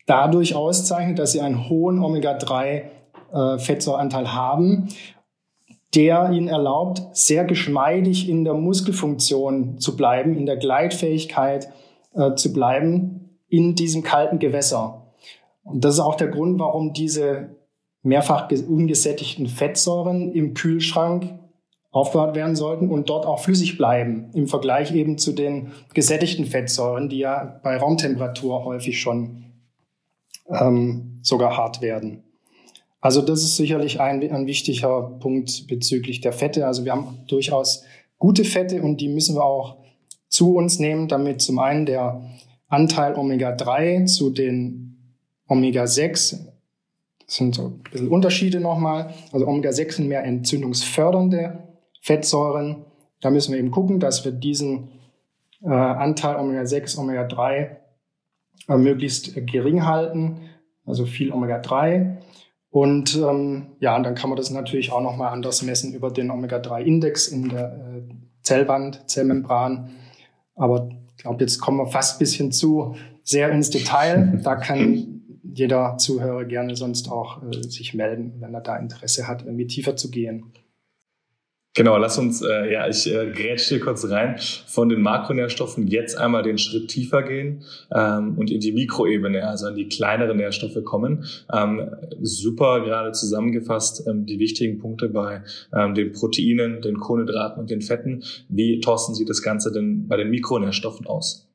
dadurch 0.05 0.55
auszeichnen, 0.55 1.15
dass 1.15 1.31
sie 1.31 1.41
einen 1.41 1.69
hohen 1.69 2.03
Omega-3-Fettsäureanteil 2.03 4.33
haben, 4.33 4.89
der 5.95 6.31
ihnen 6.31 6.47
erlaubt, 6.47 7.01
sehr 7.13 7.45
geschmeidig 7.45 8.29
in 8.29 8.43
der 8.43 8.55
Muskelfunktion 8.55 9.79
zu 9.79 9.95
bleiben, 9.95 10.35
in 10.35 10.45
der 10.45 10.57
Gleitfähigkeit 10.57 11.69
äh, 12.13 12.35
zu 12.35 12.51
bleiben 12.51 13.39
in 13.47 13.75
diesem 13.75 14.03
kalten 14.03 14.39
Gewässer. 14.39 15.13
Und 15.63 15.85
das 15.85 15.93
ist 15.95 16.01
auch 16.01 16.15
der 16.15 16.27
Grund, 16.27 16.59
warum 16.59 16.91
diese 16.93 17.56
mehrfach 18.07 18.49
ungesättigten 18.49 19.47
Fettsäuren 19.47 20.31
im 20.31 20.53
Kühlschrank 20.53 21.33
aufbewahrt 21.91 22.35
werden 22.35 22.55
sollten 22.55 22.89
und 22.89 23.09
dort 23.09 23.25
auch 23.25 23.39
flüssig 23.39 23.77
bleiben, 23.77 24.29
im 24.33 24.47
Vergleich 24.47 24.93
eben 24.93 25.17
zu 25.17 25.33
den 25.33 25.71
gesättigten 25.93 26.45
Fettsäuren, 26.45 27.09
die 27.09 27.19
ja 27.19 27.59
bei 27.63 27.77
Raumtemperatur 27.77 28.65
häufig 28.65 28.99
schon 28.99 29.45
ähm, 30.49 31.19
sogar 31.21 31.57
hart 31.57 31.81
werden. 31.81 32.23
Also 32.99 33.21
das 33.21 33.43
ist 33.43 33.57
sicherlich 33.57 33.99
ein, 33.99 34.21
ein 34.31 34.47
wichtiger 34.47 35.01
Punkt 35.19 35.67
bezüglich 35.67 36.21
der 36.21 36.33
Fette. 36.33 36.65
Also 36.65 36.85
wir 36.85 36.91
haben 36.93 37.19
durchaus 37.27 37.83
gute 38.17 38.43
Fette 38.43 38.81
und 38.81 39.01
die 39.01 39.07
müssen 39.07 39.35
wir 39.35 39.43
auch 39.43 39.77
zu 40.29 40.55
uns 40.55 40.79
nehmen, 40.79 41.07
damit 41.07 41.41
zum 41.41 41.59
einen 41.59 41.85
der 41.85 42.21
Anteil 42.67 43.15
Omega-3 43.15 44.05
zu 44.05 44.29
den 44.29 45.15
Omega-6 45.47 46.47
das 47.27 47.35
sind 47.35 47.55
so 47.55 47.65
ein 47.67 47.83
bisschen 47.91 48.07
Unterschiede 48.07 48.59
nochmal. 48.61 49.13
Also 49.33 49.47
Omega-6 49.47 49.91
sind 49.91 50.07
mehr 50.07 50.23
entzündungsfördernde 50.23 51.59
Fettsäuren. 52.01 52.85
Da 53.19 53.29
müssen 53.29 53.51
wir 53.51 53.59
eben 53.59 53.71
gucken, 53.71 53.99
dass 53.99 54.23
wir 54.23 54.31
diesen 54.31 54.89
äh, 55.61 55.67
Anteil 55.67 56.37
Omega-6, 56.37 56.97
Omega-3 56.97 57.75
äh, 58.69 58.77
möglichst 58.77 59.35
gering 59.45 59.85
halten, 59.85 60.39
also 60.85 61.05
viel 61.05 61.33
Omega-3. 61.33 62.17
Und 62.69 63.15
ähm, 63.17 63.75
ja, 63.79 63.95
und 63.97 64.03
dann 64.03 64.15
kann 64.15 64.29
man 64.29 64.37
das 64.37 64.49
natürlich 64.49 64.91
auch 64.93 65.01
nochmal 65.01 65.33
anders 65.33 65.61
messen 65.63 65.93
über 65.93 66.11
den 66.11 66.31
Omega-3-Index 66.31 67.27
in 67.27 67.49
der 67.49 67.73
äh, 67.73 68.13
Zellwand, 68.41 69.09
Zellmembran. 69.09 69.89
Aber 70.55 70.89
ich 71.09 71.23
glaube, 71.23 71.43
jetzt 71.43 71.59
kommen 71.59 71.79
wir 71.79 71.87
fast 71.87 72.15
ein 72.15 72.19
bisschen 72.19 72.51
zu 72.53 72.95
sehr 73.23 73.51
ins 73.51 73.69
Detail. 73.69 74.39
Da 74.43 74.55
kann 74.55 75.16
jeder 75.57 75.97
Zuhörer 75.97 76.45
gerne 76.45 76.75
sonst 76.75 77.09
auch 77.11 77.41
äh, 77.43 77.63
sich 77.63 77.93
melden, 77.93 78.33
wenn 78.39 78.53
er 78.53 78.61
da 78.61 78.77
Interesse 78.77 79.27
hat, 79.27 79.43
irgendwie 79.43 79.67
tiefer 79.67 79.95
zu 79.95 80.11
gehen. 80.11 80.53
Genau, 81.73 81.95
lass 81.97 82.17
uns, 82.17 82.41
äh, 82.41 82.73
ja, 82.73 82.87
ich 82.87 83.05
äh, 83.05 83.31
grätsch 83.31 83.69
hier 83.69 83.79
kurz 83.79 84.09
rein, 84.09 84.37
von 84.65 84.89
den 84.89 84.99
Makronährstoffen 85.01 85.85
jetzt 85.85 86.17
einmal 86.17 86.41
den 86.41 86.57
Schritt 86.57 86.87
tiefer 86.87 87.21
gehen 87.21 87.63
ähm, 87.93 88.35
und 88.35 88.49
in 88.49 88.61
die 88.61 88.71
Mikroebene, 88.71 89.47
also 89.47 89.67
in 89.67 89.75
die 89.75 89.87
kleineren 89.87 90.37
Nährstoffe 90.37 90.83
kommen. 90.83 91.25
Ähm, 91.53 91.91
super 92.19 92.81
gerade 92.83 93.11
zusammengefasst 93.11 94.07
ähm, 94.07 94.25
die 94.25 94.39
wichtigen 94.39 94.79
Punkte 94.79 95.09
bei 95.09 95.43
ähm, 95.71 95.93
den 95.93 96.13
Proteinen, 96.13 96.81
den 96.81 96.97
Kohlenhydraten 96.99 97.61
und 97.61 97.69
den 97.69 97.81
Fetten. 97.81 98.23
Wie, 98.49 98.79
Thorsten, 98.79 99.13
sieht 99.13 99.29
das 99.29 99.43
Ganze 99.43 99.71
denn 99.71 100.07
bei 100.07 100.17
den 100.17 100.31
Mikronährstoffen 100.31 101.05
aus? 101.05 101.46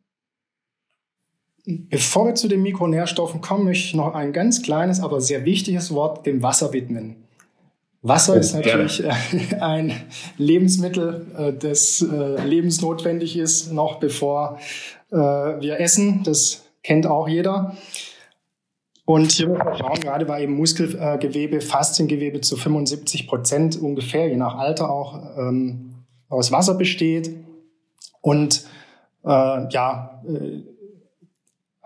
Bevor 1.64 2.26
wir 2.26 2.34
zu 2.34 2.48
den 2.48 2.62
Mikronährstoffen 2.62 3.40
kommen, 3.40 3.64
möchte 3.64 3.84
ich 3.84 3.94
noch 3.94 4.14
ein 4.14 4.32
ganz 4.32 4.62
kleines, 4.62 5.00
aber 5.00 5.20
sehr 5.20 5.44
wichtiges 5.44 5.94
Wort 5.94 6.26
dem 6.26 6.42
Wasser 6.42 6.72
widmen. 6.72 7.22
Wasser 8.02 8.34
oh, 8.34 8.38
ist 8.38 8.52
natürlich. 8.52 9.04
Äh, 9.04 9.12
ein 9.60 9.92
Lebensmittel, 10.36 11.26
äh, 11.38 11.52
das 11.52 12.02
äh, 12.02 12.44
lebensnotwendig 12.44 13.36
ist, 13.36 13.72
noch 13.72 14.00
bevor 14.00 14.58
wir 15.14 15.78
essen. 15.78 16.22
Das 16.24 16.62
kennt 16.82 17.06
auch 17.06 17.28
jeder. 17.28 17.76
Und 19.04 19.30
hier 19.32 19.46
muss 19.46 19.58
man 19.58 19.76
schauen, 19.76 20.00
gerade 20.00 20.26
weil 20.26 20.44
eben 20.44 20.54
Muskelgewebe, 20.54 21.60
Fasziengewebe 21.60 22.40
zu 22.40 22.56
75 22.56 23.28
Prozent 23.28 23.76
ungefähr, 23.78 24.26
je 24.28 24.36
nach 24.36 24.56
Alter 24.56 24.90
auch, 24.90 25.36
ähm, 25.36 25.96
aus 26.30 26.50
Wasser 26.50 26.72
besteht. 26.76 27.36
Und 28.22 28.64
äh, 29.22 29.28
ja, 29.68 30.22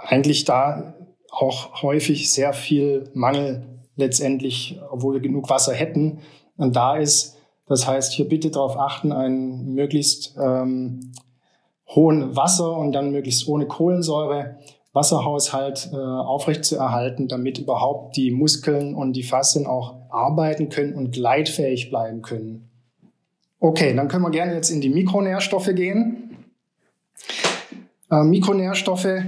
eigentlich 0.06 0.44
da 0.44 0.94
auch 1.30 1.82
häufig 1.82 2.30
sehr 2.30 2.52
viel 2.52 3.10
Mangel 3.14 3.62
letztendlich, 3.96 4.78
obwohl 4.90 5.14
wir 5.14 5.20
genug 5.20 5.50
Wasser 5.50 5.74
hätten, 5.74 6.20
da 6.56 6.96
ist. 6.96 7.36
Das 7.68 7.86
heißt, 7.86 8.12
hier 8.12 8.28
bitte 8.28 8.50
darauf 8.50 8.78
achten, 8.78 9.12
einen 9.12 9.74
möglichst 9.74 10.36
ähm, 10.40 11.12
hohen 11.88 12.36
Wasser 12.36 12.76
und 12.76 12.92
dann 12.92 13.10
möglichst 13.10 13.48
ohne 13.48 13.66
Kohlensäure 13.66 14.56
Wasserhaushalt 14.92 15.90
äh, 15.92 15.96
aufrechtzuerhalten, 15.96 17.28
damit 17.28 17.58
überhaupt 17.58 18.16
die 18.16 18.30
Muskeln 18.30 18.94
und 18.94 19.12
die 19.12 19.24
Faszien 19.24 19.66
auch 19.66 19.96
arbeiten 20.08 20.70
können 20.70 20.94
und 20.94 21.12
gleitfähig 21.12 21.90
bleiben 21.90 22.22
können. 22.22 22.70
Okay, 23.60 23.94
dann 23.94 24.08
können 24.08 24.22
wir 24.22 24.30
gerne 24.30 24.54
jetzt 24.54 24.70
in 24.70 24.80
die 24.80 24.88
Mikronährstoffe 24.88 25.74
gehen. 25.74 26.46
Äh, 28.10 28.22
Mikronährstoffe 28.22 29.22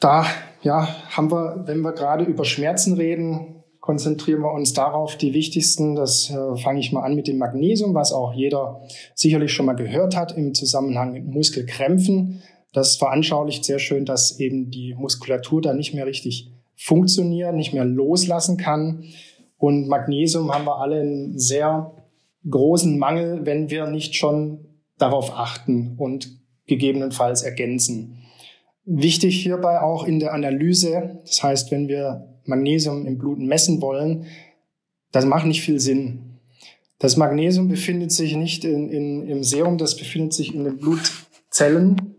da 0.00 0.26
ja, 0.62 0.88
haben 1.10 1.30
wir, 1.30 1.62
wenn 1.66 1.80
wir 1.80 1.92
gerade 1.92 2.24
über 2.24 2.44
Schmerzen 2.44 2.94
reden, 2.94 3.62
konzentrieren 3.80 4.40
wir 4.40 4.52
uns 4.52 4.72
darauf, 4.72 5.16
die 5.16 5.32
wichtigsten. 5.32 5.94
Das 5.94 6.30
äh, 6.30 6.56
fange 6.56 6.80
ich 6.80 6.92
mal 6.92 7.02
an 7.02 7.14
mit 7.14 7.28
dem 7.28 7.38
Magnesium, 7.38 7.94
was 7.94 8.12
auch 8.12 8.34
jeder 8.34 8.82
sicherlich 9.14 9.52
schon 9.52 9.66
mal 9.66 9.74
gehört 9.74 10.16
hat 10.16 10.36
im 10.36 10.54
Zusammenhang 10.54 11.12
mit 11.12 11.26
Muskelkrämpfen. 11.26 12.42
Das 12.72 12.96
veranschaulicht 12.96 13.64
sehr 13.64 13.78
schön, 13.78 14.04
dass 14.04 14.38
eben 14.38 14.70
die 14.70 14.94
Muskulatur 14.94 15.60
da 15.60 15.72
nicht 15.72 15.94
mehr 15.94 16.06
richtig 16.06 16.52
funktioniert, 16.76 17.54
nicht 17.54 17.72
mehr 17.72 17.84
loslassen 17.84 18.56
kann. 18.56 19.04
Und 19.58 19.88
Magnesium 19.88 20.54
haben 20.54 20.64
wir 20.64 20.78
alle 20.78 21.00
einen 21.00 21.38
sehr 21.38 21.92
großen 22.48 22.98
Mangel, 22.98 23.44
wenn 23.44 23.70
wir 23.70 23.86
nicht 23.86 24.14
schon 24.14 24.66
darauf 24.98 25.36
achten 25.36 25.94
und 25.98 26.38
gegebenenfalls 26.66 27.42
ergänzen. 27.42 28.19
Wichtig 28.84 29.42
hierbei 29.42 29.80
auch 29.80 30.04
in 30.04 30.20
der 30.20 30.32
Analyse, 30.32 31.20
das 31.24 31.42
heißt, 31.42 31.70
wenn 31.70 31.88
wir 31.88 32.28
Magnesium 32.44 33.06
im 33.06 33.18
Blut 33.18 33.38
messen 33.38 33.80
wollen, 33.80 34.26
das 35.12 35.24
macht 35.26 35.46
nicht 35.46 35.62
viel 35.62 35.80
Sinn. 35.80 36.38
Das 36.98 37.16
Magnesium 37.16 37.68
befindet 37.68 38.12
sich 38.12 38.36
nicht 38.36 38.64
in, 38.64 38.88
in, 38.90 39.26
im 39.28 39.42
Serum, 39.42 39.78
das 39.78 39.96
befindet 39.96 40.34
sich 40.34 40.54
in 40.54 40.64
den 40.64 40.78
Blutzellen. 40.78 42.14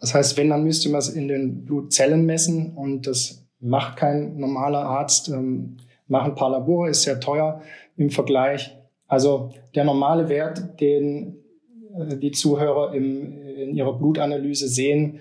Das 0.00 0.14
heißt, 0.14 0.36
wenn, 0.36 0.48
dann 0.48 0.64
müsste 0.64 0.88
man 0.88 1.00
es 1.00 1.08
in 1.08 1.28
den 1.28 1.64
Blutzellen 1.64 2.24
messen 2.24 2.74
und 2.74 3.06
das 3.06 3.46
macht 3.60 3.98
kein 3.98 4.38
normaler 4.38 4.80
Arzt. 4.80 5.28
Ähm, 5.28 5.76
machen 6.10 6.32
ein 6.32 6.34
paar 6.34 6.50
Labore, 6.50 6.90
ist 6.90 7.02
sehr 7.02 7.20
teuer 7.20 7.62
im 7.96 8.10
Vergleich. 8.10 8.76
Also 9.06 9.52
der 9.74 9.84
normale 9.84 10.28
Wert, 10.28 10.80
den 10.80 11.36
äh, 11.98 12.16
die 12.16 12.32
Zuhörer 12.32 12.94
im, 12.94 13.42
in 13.42 13.74
ihrer 13.74 13.96
Blutanalyse 13.98 14.68
sehen, 14.68 15.20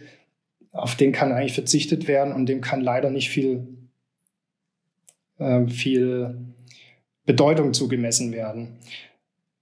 auf 0.71 0.95
den 0.95 1.11
kann 1.11 1.31
eigentlich 1.31 1.53
verzichtet 1.53 2.07
werden 2.07 2.33
und 2.33 2.47
dem 2.47 2.61
kann 2.61 2.81
leider 2.81 3.09
nicht 3.09 3.29
viel, 3.29 3.67
äh, 5.37 5.67
viel 5.67 6.35
Bedeutung 7.25 7.73
zugemessen 7.73 8.31
werden. 8.31 8.77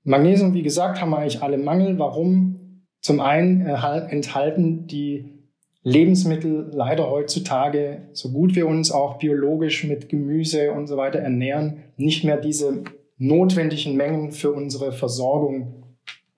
Magnesium, 0.04 0.54
wie 0.54 0.64
gesagt, 0.64 1.02
haben 1.02 1.10
wir 1.10 1.20
eigentlich 1.20 1.42
alle 1.42 1.58
Mangel. 1.58 2.00
Warum? 2.00 2.84
Zum 3.02 3.20
einen 3.20 3.66
enthalten 3.66 4.88
die 4.88 5.38
Lebensmittel 5.84 6.70
leider 6.74 7.10
heutzutage, 7.10 8.10
so 8.12 8.32
gut 8.32 8.56
wir 8.56 8.68
uns 8.68 8.92
auch 8.92 9.20
biologisch 9.20 9.86
mit 9.86 10.10
Gemüse 10.10 10.74
und 10.74 10.88
so 10.88 10.98
weiter 10.98 11.20
ernähren, 11.20 11.84
nicht 11.96 12.26
mehr 12.26 12.36
diese 12.36 12.84
notwendigen 13.18 13.96
Mengen 13.96 14.34
für 14.34 14.52
unsere 14.52 14.92
Versorgung. 14.92 15.84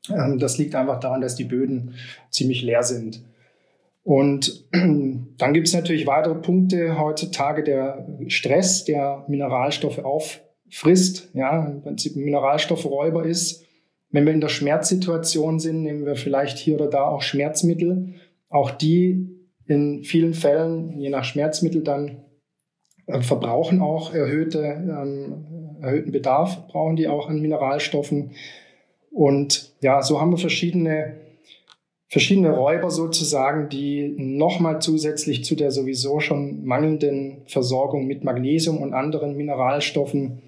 Ähm, 0.09 0.37
das 0.37 0.57
liegt 0.59 0.75
einfach 0.75 0.99
daran, 0.99 1.21
dass 1.21 1.35
die 1.35 1.45
Böden 1.45 1.95
ziemlich 2.29 2.61
leer 2.61 2.83
sind. 2.83 3.23
Und 4.03 4.67
dann 4.71 5.53
gibt 5.53 5.67
es 5.67 5.73
natürlich 5.73 6.07
weitere 6.07 6.35
Punkte 6.35 6.99
heutzutage, 6.99 7.63
der 7.63 8.07
Stress, 8.27 8.85
der 8.85 9.25
Mineralstoffe 9.27 9.99
auffrisst, 9.99 11.29
ja, 11.33 11.65
im 11.65 11.81
Prinzip 11.81 12.15
ein 12.15 12.23
Mineralstoffräuber 12.23 13.25
ist. 13.25 13.65
Wenn 14.11 14.25
wir 14.25 14.33
in 14.33 14.41
der 14.41 14.49
Schmerzsituation 14.49 15.59
sind, 15.59 15.83
nehmen 15.83 16.05
wir 16.05 16.15
vielleicht 16.15 16.57
hier 16.57 16.75
oder 16.75 16.87
da 16.87 17.07
auch 17.07 17.21
Schmerzmittel. 17.21 18.15
Auch 18.49 18.71
die 18.71 19.29
in 19.67 20.03
vielen 20.03 20.33
Fällen, 20.33 20.99
je 20.99 21.09
nach 21.09 21.23
Schmerzmittel, 21.23 21.83
dann 21.83 22.23
äh, 23.05 23.21
verbrauchen 23.21 23.81
auch 23.81 24.13
erhöhte, 24.13 24.59
ähm, 24.59 25.77
erhöhten 25.81 26.11
Bedarf, 26.11 26.67
brauchen 26.67 26.95
die 26.95 27.07
auch 27.07 27.29
an 27.29 27.39
Mineralstoffen. 27.39 28.31
Und 29.11 29.73
ja, 29.81 30.01
so 30.01 30.19
haben 30.19 30.31
wir 30.31 30.37
verschiedene, 30.37 31.15
verschiedene 32.09 32.51
Räuber 32.51 32.89
sozusagen, 32.89 33.69
die 33.69 34.15
nochmal 34.17 34.81
zusätzlich 34.81 35.45
zu 35.45 35.55
der 35.55 35.71
sowieso 35.71 36.19
schon 36.19 36.65
mangelnden 36.65 37.43
Versorgung 37.45 38.07
mit 38.07 38.23
Magnesium 38.23 38.79
und 38.79 38.93
anderen 38.93 39.37
Mineralstoffen 39.37 40.41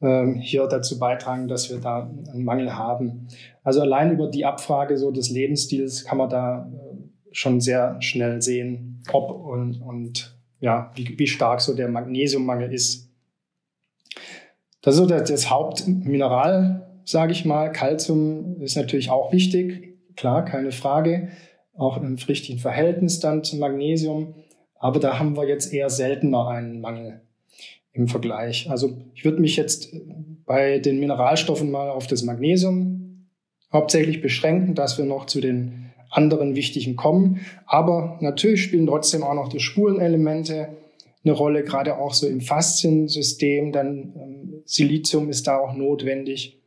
ähm, 0.00 0.36
hier 0.36 0.66
dazu 0.66 0.98
beitragen, 0.98 1.48
dass 1.48 1.70
wir 1.70 1.78
da 1.78 2.10
einen 2.32 2.44
Mangel 2.44 2.74
haben. 2.74 3.28
Also 3.62 3.82
allein 3.82 4.10
über 4.12 4.28
die 4.28 4.46
Abfrage 4.46 4.96
so 4.96 5.10
des 5.10 5.30
Lebensstils 5.30 6.04
kann 6.04 6.18
man 6.18 6.30
da 6.30 6.70
äh, 6.72 6.96
schon 7.30 7.60
sehr 7.60 8.00
schnell 8.00 8.40
sehen, 8.40 9.02
ob 9.12 9.30
und, 9.30 9.82
und 9.82 10.34
ja, 10.60 10.90
wie, 10.94 11.18
wie 11.18 11.26
stark 11.26 11.60
so 11.60 11.74
der 11.74 11.88
Magnesiummangel 11.88 12.72
ist. 12.72 13.10
Das 14.80 14.94
ist 14.94 15.00
so 15.00 15.06
das, 15.06 15.28
das 15.28 15.50
Hauptmineral, 15.50 17.00
sage 17.04 17.32
ich 17.32 17.44
mal. 17.44 17.70
Calcium 17.70 18.62
ist 18.62 18.76
natürlich 18.76 19.10
auch 19.10 19.32
wichtig, 19.32 19.95
klar, 20.16 20.44
keine 20.44 20.72
Frage. 20.72 21.28
Auch 21.74 21.98
im 21.98 22.16
richtigen 22.28 22.58
Verhältnis 22.58 23.20
dann 23.20 23.44
zum 23.44 23.58
Magnesium. 23.58 24.34
Aber 24.78 25.00
da 25.00 25.18
haben 25.18 25.36
wir 25.36 25.46
jetzt 25.46 25.72
eher 25.72 25.90
seltener 25.90 26.48
einen 26.48 26.80
Mangel 26.80 27.20
im 27.92 28.08
Vergleich. 28.08 28.70
Also 28.70 28.98
ich 29.14 29.24
würde 29.24 29.40
mich 29.40 29.56
jetzt 29.56 29.94
bei 30.44 30.78
den 30.78 31.00
Mineralstoffen 31.00 31.70
mal 31.70 31.90
auf 31.90 32.06
das 32.06 32.22
Magnesium 32.22 33.26
hauptsächlich 33.72 34.22
beschränken, 34.22 34.74
dass 34.74 34.98
wir 34.98 35.04
noch 35.04 35.26
zu 35.26 35.40
den 35.40 35.92
anderen 36.10 36.54
wichtigen 36.54 36.96
kommen. 36.96 37.40
Aber 37.66 38.18
natürlich 38.20 38.62
spielen 38.62 38.86
trotzdem 38.86 39.22
auch 39.22 39.34
noch 39.34 39.48
die 39.48 39.60
Spurenelemente 39.60 40.68
eine 41.24 41.32
Rolle, 41.32 41.64
gerade 41.64 41.98
auch 41.98 42.14
so 42.14 42.28
im 42.28 42.40
Fasziensystem. 42.40 43.72
Dann 43.72 44.12
ähm, 44.16 44.62
Silizium 44.64 45.28
ist 45.28 45.46
da 45.46 45.58
auch 45.58 45.74
notwendig. 45.74 46.60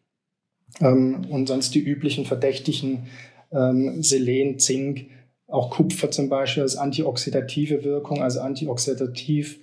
Ähm, 0.82 1.26
und 1.30 1.48
sonst 1.48 1.74
die 1.74 1.80
üblichen 1.80 2.26
verdächtigen 2.26 3.08
ähm, 3.52 4.02
Selen, 4.04 4.60
Zink, 4.60 5.10
auch 5.48 5.72
Kupfer 5.72 6.12
zum 6.12 6.30
Beispiel 6.30 6.64
als 6.64 6.78
antioxidative 6.78 7.84
Wirkung, 7.84 8.22
also 8.22 8.42
antioxidativ 8.42 9.60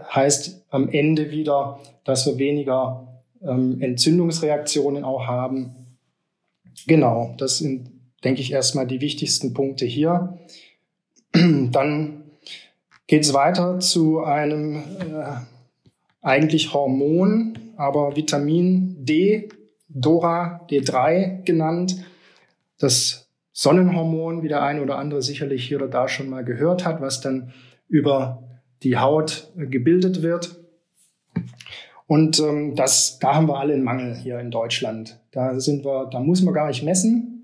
heißt 0.00 0.64
am 0.70 0.88
Ende 0.88 1.30
wieder, 1.30 1.80
dass 2.04 2.26
wir 2.26 2.38
weniger 2.38 3.22
ähm, 3.42 3.80
Entzündungsreaktionen 3.80 5.04
auch 5.04 5.26
haben. 5.26 5.74
Genau, 6.86 7.34
das 7.38 7.58
sind 7.58 7.94
denke 8.24 8.40
ich, 8.40 8.52
erstmal 8.52 8.86
die 8.86 9.00
wichtigsten 9.00 9.54
Punkte 9.54 9.84
hier. 9.84 10.38
Dann 11.32 12.22
geht 13.06 13.22
es 13.22 13.34
weiter 13.34 13.78
zu 13.80 14.24
einem 14.24 14.76
äh, 14.76 15.36
eigentlich 16.22 16.72
Hormon, 16.72 17.58
aber 17.76 18.16
Vitamin 18.16 19.04
D, 19.04 19.48
Dora 19.88 20.66
D3 20.70 21.44
genannt. 21.44 22.04
Das 22.78 23.30
Sonnenhormon, 23.52 24.42
wie 24.42 24.48
der 24.48 24.62
eine 24.62 24.82
oder 24.82 24.98
andere 24.98 25.22
sicherlich 25.22 25.66
hier 25.66 25.78
oder 25.78 25.88
da 25.88 26.08
schon 26.08 26.28
mal 26.28 26.44
gehört 26.44 26.84
hat, 26.84 27.00
was 27.00 27.20
dann 27.20 27.52
über 27.88 28.42
die 28.82 28.96
Haut 28.98 29.52
äh, 29.56 29.66
gebildet 29.66 30.22
wird. 30.22 30.60
Und 32.06 32.38
ähm, 32.40 32.74
das, 32.74 33.18
da 33.18 33.34
haben 33.34 33.48
wir 33.48 33.58
alle 33.58 33.74
einen 33.74 33.84
Mangel 33.84 34.14
hier 34.14 34.38
in 34.38 34.50
Deutschland. 34.50 35.20
Da 35.30 35.58
sind 35.58 35.84
wir, 35.84 36.08
da 36.10 36.20
muss 36.20 36.42
man 36.42 36.52
gar 36.52 36.68
nicht 36.68 36.82
messen 36.82 37.34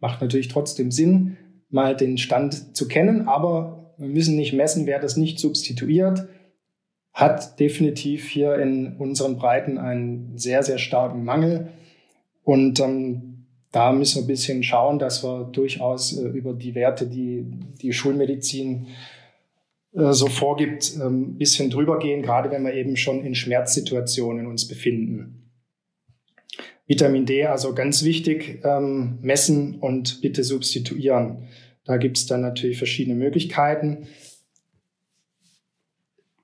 macht 0.00 0.20
natürlich 0.20 0.48
trotzdem 0.48 0.90
Sinn, 0.90 1.36
mal 1.70 1.96
den 1.96 2.18
Stand 2.18 2.76
zu 2.76 2.88
kennen, 2.88 3.28
aber 3.28 3.94
wir 3.98 4.08
müssen 4.08 4.36
nicht 4.36 4.52
messen, 4.52 4.86
wer 4.86 5.00
das 5.00 5.16
nicht 5.16 5.38
substituiert, 5.38 6.28
hat 7.12 7.58
definitiv 7.58 8.28
hier 8.28 8.54
in 8.56 8.96
unseren 8.96 9.36
Breiten 9.36 9.76
einen 9.76 10.38
sehr, 10.38 10.62
sehr 10.62 10.78
starken 10.78 11.24
Mangel. 11.24 11.68
Und 12.44 12.78
ähm, 12.80 13.37
da 13.72 13.92
müssen 13.92 14.16
wir 14.16 14.24
ein 14.24 14.28
bisschen 14.28 14.62
schauen, 14.62 14.98
dass 14.98 15.22
wir 15.22 15.44
durchaus 15.44 16.16
äh, 16.16 16.26
über 16.28 16.54
die 16.54 16.74
Werte, 16.74 17.06
die 17.06 17.44
die 17.82 17.92
Schulmedizin 17.92 18.86
äh, 19.92 20.12
so 20.12 20.26
vorgibt, 20.28 20.94
ein 20.96 21.06
ähm, 21.06 21.38
bisschen 21.38 21.70
drüber 21.70 21.98
gehen, 21.98 22.22
gerade 22.22 22.50
wenn 22.50 22.64
wir 22.64 22.74
eben 22.74 22.96
schon 22.96 23.24
in 23.24 23.34
Schmerzsituationen 23.34 24.46
uns 24.46 24.66
befinden. 24.66 25.50
Vitamin 26.86 27.26
D, 27.26 27.44
also 27.44 27.74
ganz 27.74 28.02
wichtig, 28.02 28.62
ähm, 28.64 29.18
messen 29.20 29.76
und 29.76 30.22
bitte 30.22 30.42
substituieren. 30.42 31.48
Da 31.84 31.98
gibt 31.98 32.16
es 32.16 32.26
dann 32.26 32.40
natürlich 32.40 32.78
verschiedene 32.78 33.16
Möglichkeiten. 33.16 34.06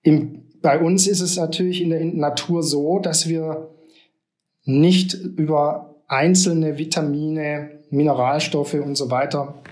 Im, 0.03 0.43
bei 0.61 0.79
uns 0.79 1.07
ist 1.07 1.21
es 1.21 1.37
natürlich 1.37 1.81
in 1.81 1.91
der 1.91 2.05
Natur 2.05 2.63
so, 2.63 2.99
dass 2.99 3.27
wir 3.27 3.71
nicht 4.65 5.15
über 5.15 5.94
einzelne 6.15 6.79
Vitamine, 6.79 7.81
Mineralstoffe 7.91 8.75
und 8.75 8.97
so 8.97 9.11
weiter 9.11 9.63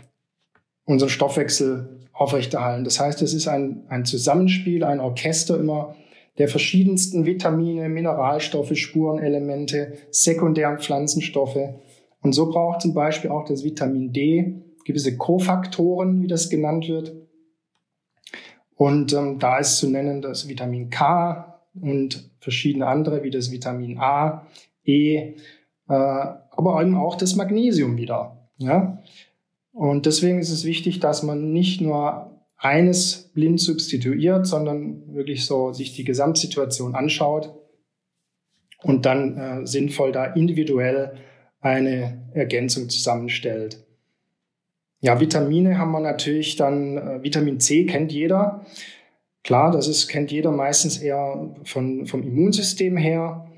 unseren 0.85 1.09
Stoffwechsel 1.09 2.00
aufrechterhalten. 2.12 2.85
Das 2.85 3.00
heißt, 3.00 3.22
es 3.22 3.33
ist 3.33 3.48
ein, 3.48 3.85
ein 3.88 4.05
Zusammenspiel, 4.05 4.85
ein 4.85 5.00
Orchester 5.00 5.59
immer 5.59 5.94
der 6.38 6.48
verschiedensten 6.48 7.26
Vitamine, 7.26 7.88
Mineralstoffe, 7.88 8.76
Spurenelemente, 8.76 9.94
sekundären 10.11 10.78
Pflanzenstoffe. 10.78 11.59
Und 12.22 12.33
so 12.33 12.50
braucht 12.50 12.83
zum 12.83 12.94
Beispiel 12.94 13.31
auch 13.31 13.44
das 13.44 13.64
Vitamin 13.64 14.12
D 14.12 14.62
gewisse 14.85 15.16
Kofaktoren, 15.16 16.22
wie 16.22 16.26
das 16.26 16.50
genannt 16.50 16.88
wird. 16.88 17.12
Und 18.74 19.12
ähm, 19.12 19.38
da 19.38 19.59
ist 19.59 19.78
zu 19.78 19.88
nennen 19.88 20.22
das 20.22 20.48
Vitamin 20.48 20.90
K 20.90 21.61
und 21.81 22.31
verschiedene 22.40 22.87
andere, 22.87 23.22
wie 23.22 23.31
das 23.31 23.52
Vitamin 23.52 23.98
A, 23.98 24.46
E, 24.85 25.35
aber 25.94 26.81
eben 26.81 26.96
auch 26.96 27.16
das 27.16 27.37
Magnesium 27.37 27.96
wieder. 27.96 28.48
Ja? 28.59 28.98
Und 29.72 30.07
deswegen 30.07 30.38
ist 30.38 30.50
es 30.50 30.64
wichtig, 30.64 31.00
dass 31.00 31.22
man 31.22 31.52
nicht 31.52 31.81
nur 31.81 32.31
eines 32.57 33.31
blind 33.35 33.61
substituiert, 33.61 34.46
sondern 34.46 35.14
wirklich 35.14 35.44
so 35.46 35.72
sich 35.72 35.94
die 35.94 36.05
Gesamtsituation 36.05 36.94
anschaut 36.94 37.55
und 38.83 39.05
dann 39.05 39.37
äh, 39.37 39.66
sinnvoll 39.66 40.12
da 40.12 40.26
individuell 40.26 41.14
eine 41.61 42.28
Ergänzung 42.35 42.88
zusammenstellt. 42.88 43.85
Ja, 45.00 45.20
Vitamine 45.20 45.78
haben 45.78 45.90
wir 45.90 46.00
natürlich 46.00 46.55
dann, 46.55 46.96
äh, 46.96 47.22
Vitamin 47.22 47.59
C 47.59 47.87
kennt 47.87 48.12
jeder. 48.12 48.64
Klar, 49.42 49.72
das 49.72 49.88
ist, 49.88 50.07
kennt 50.07 50.31
jeder 50.31 50.52
meistens 50.52 50.98
eher 50.98 51.57
von, 51.64 52.07
vom 52.07 52.22
Immunsystem 52.22 52.96
her, 52.96 53.48
äh, 53.50 53.51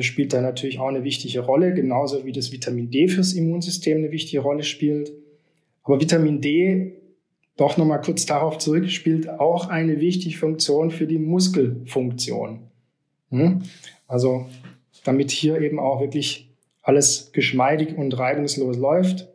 spielt 0.00 0.32
da 0.32 0.40
natürlich 0.40 0.78
auch 0.78 0.88
eine 0.88 1.04
wichtige 1.04 1.40
Rolle, 1.40 1.72
genauso 1.72 2.24
wie 2.24 2.32
das 2.32 2.52
Vitamin 2.52 2.90
D 2.90 3.08
fürs 3.08 3.32
Immunsystem 3.32 3.98
eine 3.98 4.10
wichtige 4.10 4.42
Rolle 4.42 4.62
spielt. 4.62 5.12
Aber 5.84 6.00
Vitamin 6.00 6.40
D 6.40 6.94
doch 7.56 7.76
nochmal 7.76 8.00
kurz 8.00 8.24
darauf 8.24 8.58
zurück, 8.58 8.88
spielt 8.88 9.28
auch 9.28 9.68
eine 9.68 10.00
wichtige 10.00 10.36
Funktion 10.36 10.90
für 10.90 11.06
die 11.06 11.18
Muskelfunktion. 11.18 12.60
Hm? 13.30 13.62
Also 14.06 14.46
damit 15.04 15.30
hier 15.30 15.60
eben 15.60 15.78
auch 15.78 16.00
wirklich 16.00 16.50
alles 16.82 17.32
geschmeidig 17.32 17.96
und 17.96 18.16
reibungslos 18.18 18.76
läuft. 18.76 19.28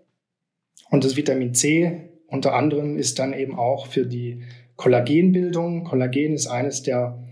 Und 0.89 1.03
das 1.03 1.17
Vitamin 1.17 1.53
C 1.53 2.09
unter 2.27 2.53
anderem 2.55 2.97
ist 2.97 3.19
dann 3.19 3.33
eben 3.33 3.55
auch 3.55 3.87
für 3.87 4.05
die 4.05 4.41
Kollagenbildung. 4.75 5.83
Kollagen 5.83 6.33
ist 6.33 6.47
eines 6.47 6.81
der 6.81 7.23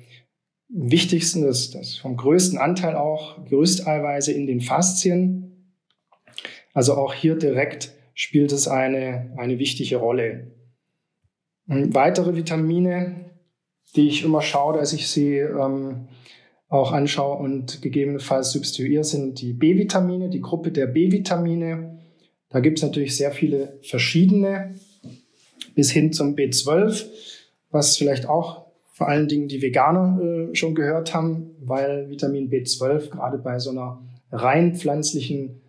wichtigsten, 0.73 1.41
das, 1.41 1.71
das 1.71 1.97
vom 1.97 2.17
größten 2.17 2.57
Anteil 2.57 2.95
auch, 2.95 3.43
Gerüsteiweiße 3.45 4.31
in 4.31 4.47
den 4.47 4.61
Faszien. 4.61 5.73
Also 6.73 6.95
auch 6.95 7.13
hier 7.13 7.35
direkt 7.35 7.93
spielt 8.13 8.51
es 8.51 8.67
eine, 8.67 9.33
eine 9.37 9.59
wichtige 9.59 9.97
Rolle. 9.97 10.51
Weitere 11.65 12.35
Vitamine, 12.35 13.31
die 13.95 14.07
ich 14.07 14.23
immer 14.23 14.41
schaue, 14.41 14.77
dass 14.77 14.93
ich 14.93 15.07
sie 15.07 15.37
ähm, 15.37 16.07
auch 16.69 16.91
anschaue 16.91 17.37
und 17.37 17.81
gegebenenfalls 17.81 18.51
substituiere, 18.51 19.03
sind 19.03 19.41
die 19.41 19.53
B-Vitamine, 19.53 20.29
die 20.29 20.41
Gruppe 20.41 20.71
der 20.71 20.87
B-Vitamine. 20.87 21.99
Da 22.49 22.59
gibt 22.59 22.79
es 22.79 22.83
natürlich 22.83 23.15
sehr 23.15 23.31
viele 23.31 23.79
verschiedene, 23.81 24.75
bis 25.75 25.91
hin 25.91 26.13
zum 26.13 26.35
B12, 26.35 27.05
was 27.69 27.97
vielleicht 27.97 28.27
auch 28.27 28.60
vor 29.01 29.09
allen 29.09 29.27
Dingen 29.27 29.47
die 29.47 29.63
Veganer 29.63 30.21
äh, 30.21 30.55
schon 30.55 30.75
gehört 30.75 31.15
haben, 31.15 31.55
weil 31.59 32.07
Vitamin 32.11 32.51
B12 32.51 33.09
gerade 33.09 33.39
bei 33.39 33.57
so 33.57 33.71
einer 33.71 33.99
rein 34.31 34.75
pflanzlichen 34.75 35.59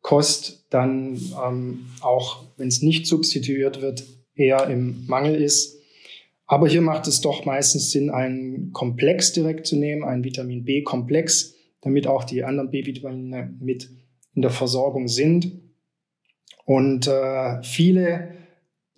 Kost 0.00 0.66
dann 0.70 1.16
ähm, 1.46 1.86
auch, 2.00 2.42
wenn 2.56 2.66
es 2.66 2.82
nicht 2.82 3.06
substituiert 3.06 3.80
wird, 3.80 4.02
eher 4.34 4.66
im 4.66 5.06
Mangel 5.06 5.40
ist. 5.40 5.78
Aber 6.46 6.66
hier 6.66 6.80
macht 6.80 7.06
es 7.06 7.20
doch 7.20 7.44
meistens 7.44 7.92
Sinn, 7.92 8.10
einen 8.10 8.72
Komplex 8.72 9.32
direkt 9.32 9.68
zu 9.68 9.76
nehmen, 9.76 10.02
einen 10.02 10.24
Vitamin 10.24 10.64
B-Komplex, 10.64 11.54
damit 11.82 12.08
auch 12.08 12.24
die 12.24 12.42
anderen 12.42 12.72
B-Vitamine 12.72 13.54
mit 13.60 13.88
in 14.34 14.42
der 14.42 14.50
Versorgung 14.50 15.06
sind. 15.06 15.52
Und 16.64 17.06
äh, 17.06 17.62
viele 17.62 18.34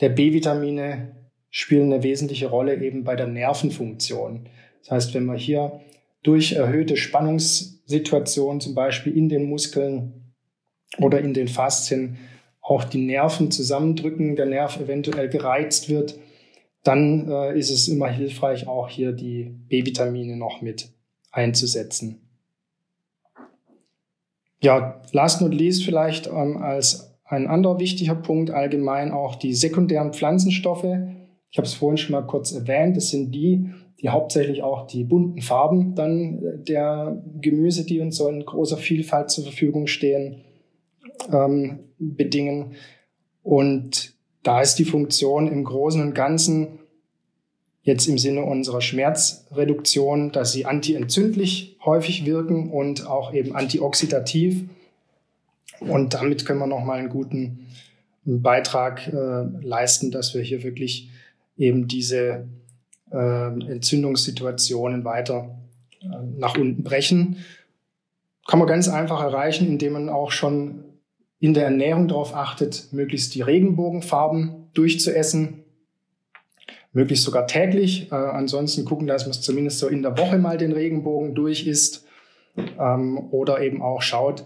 der 0.00 0.08
B-Vitamine 0.08 1.21
spielen 1.52 1.92
eine 1.92 2.02
wesentliche 2.02 2.48
Rolle 2.48 2.82
eben 2.82 3.04
bei 3.04 3.14
der 3.14 3.28
Nervenfunktion. 3.28 4.48
Das 4.80 4.90
heißt, 4.90 5.14
wenn 5.14 5.26
man 5.26 5.36
hier 5.36 5.80
durch 6.22 6.54
erhöhte 6.54 6.96
Spannungssituationen, 6.96 8.60
zum 8.60 8.74
Beispiel 8.74 9.16
in 9.16 9.28
den 9.28 9.44
Muskeln 9.44 10.34
oder 10.98 11.20
in 11.20 11.34
den 11.34 11.48
Faszien, 11.48 12.16
auch 12.62 12.84
die 12.84 13.04
Nerven 13.04 13.50
zusammendrücken, 13.50 14.34
der 14.34 14.46
Nerv 14.46 14.80
eventuell 14.80 15.28
gereizt 15.28 15.90
wird, 15.90 16.18
dann 16.84 17.28
äh, 17.28 17.58
ist 17.58 17.70
es 17.70 17.86
immer 17.86 18.08
hilfreich, 18.08 18.66
auch 18.66 18.88
hier 18.88 19.12
die 19.12 19.54
B-Vitamine 19.68 20.36
noch 20.36 20.62
mit 20.62 20.88
einzusetzen. 21.30 22.20
Ja, 24.60 25.02
last 25.12 25.42
not 25.42 25.52
least 25.52 25.84
vielleicht 25.84 26.28
ähm, 26.28 26.56
als 26.56 27.14
ein 27.24 27.46
anderer 27.46 27.78
wichtiger 27.78 28.14
Punkt 28.14 28.50
allgemein 28.50 29.10
auch 29.10 29.34
die 29.34 29.54
sekundären 29.54 30.12
Pflanzenstoffe. 30.12 30.96
Ich 31.52 31.58
habe 31.58 31.66
es 31.66 31.74
vorhin 31.74 31.98
schon 31.98 32.12
mal 32.12 32.22
kurz 32.22 32.52
erwähnt. 32.52 32.96
Das 32.96 33.10
sind 33.10 33.30
die, 33.32 33.66
die 34.00 34.08
hauptsächlich 34.08 34.62
auch 34.62 34.86
die 34.86 35.04
bunten 35.04 35.42
Farben 35.42 35.94
dann 35.94 36.42
äh, 36.42 36.58
der 36.58 37.22
Gemüse, 37.40 37.84
die 37.84 38.00
uns 38.00 38.16
so 38.16 38.28
in 38.28 38.44
großer 38.44 38.78
Vielfalt 38.78 39.30
zur 39.30 39.44
Verfügung 39.44 39.86
stehen, 39.86 40.40
ähm, 41.30 41.80
bedingen. 41.98 42.72
Und 43.42 44.14
da 44.42 44.62
ist 44.62 44.76
die 44.76 44.86
Funktion 44.86 45.46
im 45.46 45.64
Großen 45.64 46.00
und 46.00 46.14
Ganzen 46.14 46.78
jetzt 47.82 48.06
im 48.06 48.16
Sinne 48.16 48.44
unserer 48.44 48.80
Schmerzreduktion, 48.80 50.32
dass 50.32 50.52
sie 50.52 50.64
antientzündlich 50.64 51.76
häufig 51.84 52.24
wirken 52.24 52.70
und 52.70 53.06
auch 53.06 53.34
eben 53.34 53.54
antioxidativ. 53.54 54.64
Und 55.80 56.14
damit 56.14 56.46
können 56.46 56.60
wir 56.60 56.66
nochmal 56.66 57.00
einen 57.00 57.10
guten 57.10 57.66
Beitrag 58.24 59.06
äh, 59.08 59.66
leisten, 59.66 60.10
dass 60.12 60.32
wir 60.32 60.40
hier 60.40 60.62
wirklich 60.62 61.10
eben 61.56 61.88
diese 61.88 62.48
äh, 63.10 63.46
Entzündungssituationen 63.46 65.04
weiter 65.04 65.58
äh, 66.00 66.06
nach 66.38 66.56
unten 66.56 66.82
brechen. 66.82 67.38
Kann 68.46 68.58
man 68.58 68.68
ganz 68.68 68.88
einfach 68.88 69.22
erreichen, 69.22 69.66
indem 69.66 69.92
man 69.92 70.08
auch 70.08 70.32
schon 70.32 70.84
in 71.38 71.54
der 71.54 71.64
Ernährung 71.64 72.08
darauf 72.08 72.34
achtet, 72.34 72.92
möglichst 72.92 73.34
die 73.34 73.42
Regenbogenfarben 73.42 74.68
durchzuessen, 74.74 75.64
möglichst 76.92 77.24
sogar 77.24 77.46
täglich. 77.46 78.10
Äh, 78.12 78.14
ansonsten 78.14 78.84
gucken, 78.84 79.06
dass 79.06 79.24
man 79.24 79.32
es 79.32 79.42
zumindest 79.42 79.78
so 79.78 79.88
in 79.88 80.02
der 80.02 80.16
Woche 80.18 80.38
mal 80.38 80.58
den 80.58 80.72
Regenbogen 80.72 81.34
durch 81.34 81.66
isst 81.66 82.06
ähm, 82.56 83.18
oder 83.30 83.60
eben 83.60 83.82
auch 83.82 84.02
schaut, 84.02 84.44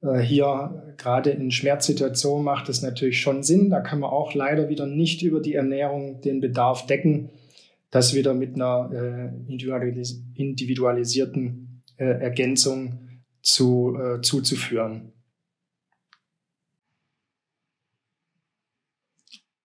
hier 0.00 0.94
gerade 0.98 1.30
in 1.30 1.50
Schmerzsituationen 1.50 2.44
macht 2.44 2.68
es 2.68 2.82
natürlich 2.82 3.20
schon 3.20 3.42
Sinn. 3.42 3.70
Da 3.70 3.80
kann 3.80 3.98
man 4.00 4.10
auch 4.10 4.34
leider 4.34 4.68
wieder 4.68 4.86
nicht 4.86 5.22
über 5.22 5.40
die 5.40 5.54
Ernährung 5.54 6.20
den 6.20 6.40
Bedarf 6.40 6.86
decken, 6.86 7.30
das 7.90 8.14
wieder 8.14 8.34
mit 8.34 8.54
einer 8.54 8.90
äh, 8.92 9.30
individualisierten 10.34 11.82
äh, 11.96 12.04
Ergänzung 12.04 13.22
zu, 13.42 13.96
äh, 13.96 14.20
zuzuführen. 14.20 15.12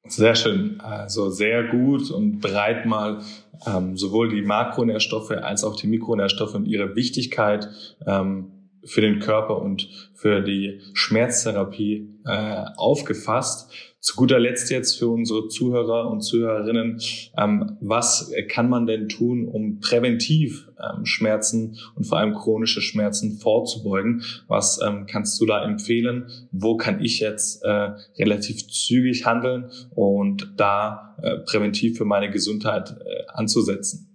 Sehr 0.06 0.36
schön. 0.36 0.80
Also 0.82 1.30
sehr 1.30 1.64
gut 1.70 2.12
und 2.12 2.40
breit 2.40 2.86
mal 2.86 3.22
ähm, 3.66 3.96
sowohl 3.96 4.30
die 4.30 4.42
Makronährstoffe 4.42 5.32
als 5.32 5.64
auch 5.64 5.76
die 5.76 5.88
Mikronährstoffe 5.88 6.56
und 6.56 6.66
ihre 6.66 6.96
Wichtigkeit 6.96 7.70
ähm, 8.06 8.61
für 8.84 9.02
den 9.02 9.20
Körper 9.20 9.62
und 9.62 9.88
für 10.14 10.42
die 10.42 10.82
Schmerztherapie 10.94 12.10
äh, 12.26 12.66
aufgefasst. 12.76 13.72
Zu 14.00 14.16
guter 14.16 14.40
Letzt 14.40 14.72
jetzt 14.72 14.98
für 14.98 15.10
unsere 15.10 15.48
Zuhörer 15.48 16.10
und 16.10 16.22
Zuhörerinnen, 16.22 17.00
ähm, 17.38 17.78
was 17.82 18.34
kann 18.50 18.68
man 18.68 18.88
denn 18.88 19.10
tun, 19.10 19.48
um 19.48 19.80
präventiv 19.80 20.68
ähm, 20.80 21.06
Schmerzen 21.06 21.78
und 21.96 22.06
vor 22.06 22.18
allem 22.18 22.34
chronische 22.34 22.82
Schmerzen 22.82 23.38
vorzubeugen? 23.38 24.24
Was 24.48 24.80
ähm, 24.84 25.06
kannst 25.06 25.40
du 25.40 25.46
da 25.46 25.64
empfehlen? 25.64 26.28
Wo 26.52 26.78
kann 26.78 27.00
ich 27.04 27.20
jetzt 27.20 27.64
äh, 27.64 27.92
relativ 28.18 28.68
zügig 28.68 29.28
handeln 29.28 29.70
und 29.92 30.52
da 30.58 31.16
äh, 31.22 31.38
präventiv 31.38 31.98
für 31.98 32.06
meine 32.06 32.32
Gesundheit 32.32 32.98
äh, 33.06 33.32
anzusetzen? 33.34 34.08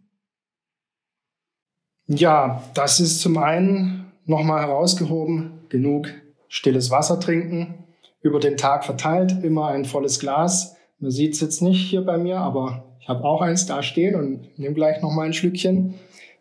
Ja, 2.09 2.63
das 2.75 2.99
ist 2.99 3.21
zum 3.21 3.39
einen 3.39 4.06
nochmal 4.27 4.67
herausgehoben, 4.67 5.61
genug 5.69 6.09
stilles 6.49 6.91
Wasser 6.91 7.19
trinken, 7.19 7.85
über 8.23 8.41
den 8.41 8.57
Tag 8.57 8.85
verteilt, 8.85 9.43
immer 9.43 9.69
ein 9.69 9.85
volles 9.85 10.19
Glas. 10.21 10.77
Man 10.99 11.11
sieht 11.11 11.35
es 11.35 11.41
jetzt 11.41 11.63
nicht 11.63 11.89
hier 11.89 12.03
bei 12.03 12.19
mir, 12.19 12.39
aber 12.39 12.97
ich 13.01 13.09
habe 13.09 13.25
auch 13.25 13.41
eins 13.41 13.67
da 13.67 13.83
stehen 13.83 14.17
und 14.17 14.59
nehme 14.59 14.75
gleich 14.75 15.01
nochmal 15.01 15.27
ein 15.27 15.33
Schlückchen. 15.33 15.95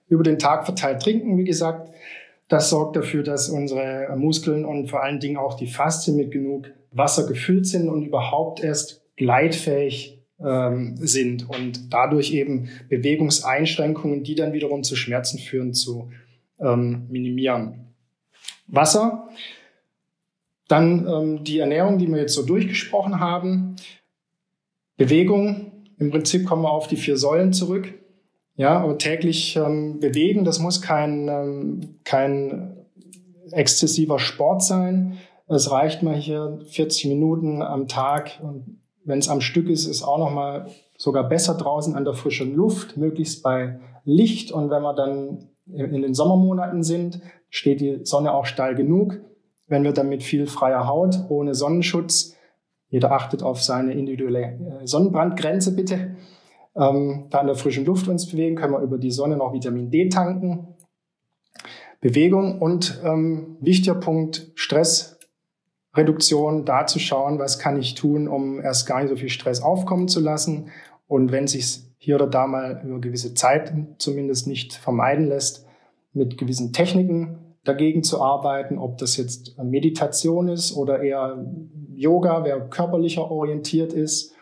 Über 0.08 0.24
den 0.24 0.40
Tag 0.40 0.66
verteilt 0.66 1.02
trinken, 1.02 1.38
wie 1.38 1.44
gesagt. 1.44 1.92
Das 2.48 2.70
sorgt 2.70 2.96
dafür, 2.96 3.24
dass 3.24 3.50
unsere 3.50 4.08
Muskeln 4.18 4.66
und 4.66 4.90
vor 4.90 5.04
allen 5.04 5.20
Dingen 5.20 5.38
auch 5.38 5.56
die 5.56 5.68
Faszien 5.68 6.16
mit 6.16 6.32
genug 6.32 6.72
Wasser 6.92 7.28
gefüllt 7.28 7.66
sind 7.66 7.90
und 7.90 8.04
überhaupt 8.04 8.64
erst 8.64 9.04
gleitfähig 9.18 10.22
ähm, 10.40 10.96
sind 10.98 11.50
und 11.50 11.94
dadurch 11.94 12.34
eben 12.34 12.70
Bewegungseinschränkungen, 12.90 14.24
die 14.24 14.36
dann 14.36 14.54
wiederum 14.54 14.84
zu 14.84 14.96
Schmerzen 14.96 15.40
führen, 15.40 15.74
zu 15.74 16.12
ähm, 16.60 17.08
minimieren. 17.10 17.94
Wasser, 18.68 19.30
dann 20.68 21.08
ähm, 21.08 21.44
die 21.44 21.60
Ernährung, 21.60 21.98
die 21.98 22.08
wir 22.08 22.18
jetzt 22.18 22.34
so 22.34 22.44
durchgesprochen 22.44 23.20
haben, 23.20 23.76
Bewegung, 24.98 25.72
im 25.98 26.12
Prinzip 26.12 26.46
kommen 26.46 26.64
wir 26.64 26.72
auf 26.72 26.88
die 26.88 26.98
vier 26.98 27.18
Säulen 27.18 27.54
zurück. 27.54 27.94
Ja, 28.58 28.80
aber 28.80 28.98
täglich 28.98 29.56
ähm, 29.58 30.00
bewegen, 30.00 30.46
das 30.46 30.60
muss 30.60 30.82
kein, 30.82 31.28
ähm, 31.28 32.00
kein 32.06 32.86
exzessiver 33.52 34.18
Sport 34.18 34.64
sein. 34.64 35.18
Es 35.48 35.70
reicht 35.70 36.04
mal 36.04 36.16
hier 36.16 36.60
40 36.70 37.06
Minuten 37.06 37.62
am 37.62 37.88
Tag 37.88 38.40
und 38.42 38.80
wenn 39.04 39.20
es 39.20 39.30
am 39.30 39.42
Stück 39.42 39.70
ist, 39.70 39.86
ist 39.86 40.04
auch 40.04 40.18
noch 40.18 40.32
mal 40.32 40.68
sogar 40.98 41.28
besser 41.28 41.56
draußen 41.56 41.96
an 41.96 42.06
der 42.06 42.14
frischen 42.14 42.56
Luft, 42.56 42.98
möglichst 42.98 43.44
bei 43.44 43.80
Licht. 44.04 44.52
Und 44.52 44.70
wenn 44.70 44.82
wir 44.82 44.94
dann 44.94 45.50
in 45.68 46.02
den 46.02 46.14
Sommermonaten 46.14 46.84
sind, 46.84 47.22
steht 47.50 47.82
die 47.82 48.00
Sonne 48.04 48.34
auch 48.34 48.46
steil 48.46 48.76
genug. 48.76 49.20
Wenn 49.68 49.84
wir 49.84 49.94
dann 49.94 50.10
mit 50.10 50.22
viel 50.24 50.48
freier 50.48 50.88
Haut, 50.88 51.26
ohne 51.30 51.56
Sonnenschutz, 51.56 52.36
jeder 52.90 53.12
achtet 53.12 53.44
auf 53.44 53.64
seine 53.64 53.94
individuelle 53.94 54.80
äh, 54.82 54.86
Sonnenbrandgrenze 54.86 55.76
bitte, 55.76 56.16
ähm, 56.76 57.26
da 57.30 57.42
in 57.42 57.48
der 57.48 57.56
frischen 57.56 57.86
Luft 57.86 58.08
uns 58.08 58.30
bewegen, 58.30 58.56
können 58.56 58.74
wir 58.74 58.82
über 58.82 58.98
die 58.98 59.12
Sonne 59.12 59.38
noch 59.38 59.54
Vitamin 59.54 59.90
D 59.90 60.10
tanken. 60.10 60.68
Bewegung 62.00 62.62
und 62.62 63.02
ähm, 63.04 63.58
wichtiger 63.62 63.96
Punkt, 63.96 64.52
Stressreduktion, 64.54 66.66
da 66.66 66.86
zu 66.86 67.00
schauen, 67.00 67.40
was 67.40 67.58
kann 67.58 67.80
ich 67.80 67.96
tun, 67.96 68.28
um 68.28 68.62
erst 68.62 68.86
gar 68.86 69.00
nicht 69.00 69.10
so 69.10 69.16
viel 69.16 69.30
Stress 69.30 69.64
aufkommen 69.64 70.08
zu 70.08 70.20
lassen. 70.20 70.70
Und 71.08 71.32
wenn 71.32 71.48
sich 71.48 71.82
hier 72.06 72.16
oder 72.16 72.28
da 72.28 72.46
mal 72.46 72.82
über 72.86 73.00
gewisse 73.00 73.34
Zeit 73.34 73.74
zumindest 73.98 74.46
nicht 74.46 74.76
vermeiden 74.76 75.28
lässt, 75.28 75.66
mit 76.14 76.38
gewissen 76.38 76.72
Techniken 76.72 77.40
dagegen 77.64 78.04
zu 78.04 78.22
arbeiten, 78.22 78.78
ob 78.78 79.00
das 79.00 79.18
jetzt 79.18 79.58
Meditation 79.58 80.48
ist 80.48 80.78
oder 80.78 81.02
eher 81.02 81.44
Yoga, 81.96 82.44
wer 82.44 82.60
körperlicher 82.70 83.32
orientiert 83.32 83.92
ist. 83.92 84.34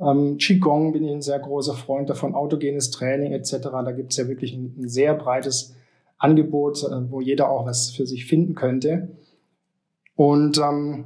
Ähm, 0.00 0.36
Qigong 0.38 0.92
bin 0.92 1.04
ich 1.04 1.12
ein 1.12 1.22
sehr 1.22 1.38
großer 1.38 1.74
Freund 1.74 2.10
davon, 2.10 2.34
autogenes 2.34 2.90
Training 2.90 3.32
etc. 3.32 3.52
Da 3.62 3.92
gibt 3.92 4.10
es 4.10 4.16
ja 4.16 4.26
wirklich 4.26 4.52
ein, 4.52 4.74
ein, 4.76 4.88
sehr 4.88 5.14
breites 5.14 5.76
Angebot, 6.18 6.82
äh, 6.82 7.08
wo 7.08 7.20
jeder 7.20 7.48
auch 7.48 7.66
was 7.66 7.90
für 7.90 8.04
sich 8.04 8.26
finden 8.26 8.56
könnte. 8.56 9.10
Und 10.16 10.58
ähm, 10.58 11.04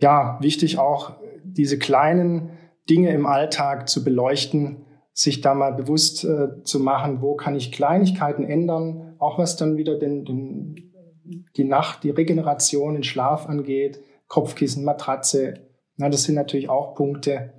ja, 0.00 0.38
wichtig 0.40 0.78
auch 0.78 1.14
diese 1.42 1.78
kleinen 1.78 2.50
Dinge 2.88 3.10
im 3.10 3.26
Alltag 3.26 3.88
zu 3.88 4.04
beleuchten, 4.04 4.83
sich 5.14 5.40
da 5.40 5.54
mal 5.54 5.72
bewusst 5.72 6.24
äh, 6.24 6.62
zu 6.64 6.80
machen, 6.80 7.22
wo 7.22 7.36
kann 7.36 7.54
ich 7.54 7.70
Kleinigkeiten 7.70 8.44
ändern, 8.44 9.14
auch 9.20 9.38
was 9.38 9.56
dann 9.56 9.76
wieder 9.76 9.96
den, 9.96 10.24
den, 10.24 10.92
die 11.56 11.64
Nacht, 11.64 12.02
die 12.02 12.10
Regeneration, 12.10 12.94
den 12.94 13.04
Schlaf 13.04 13.48
angeht, 13.48 14.00
Kopfkissen, 14.26 14.84
Matratze. 14.84 15.54
Na, 15.96 16.08
das 16.08 16.24
sind 16.24 16.34
natürlich 16.34 16.68
auch 16.68 16.96
Punkte. 16.96 17.52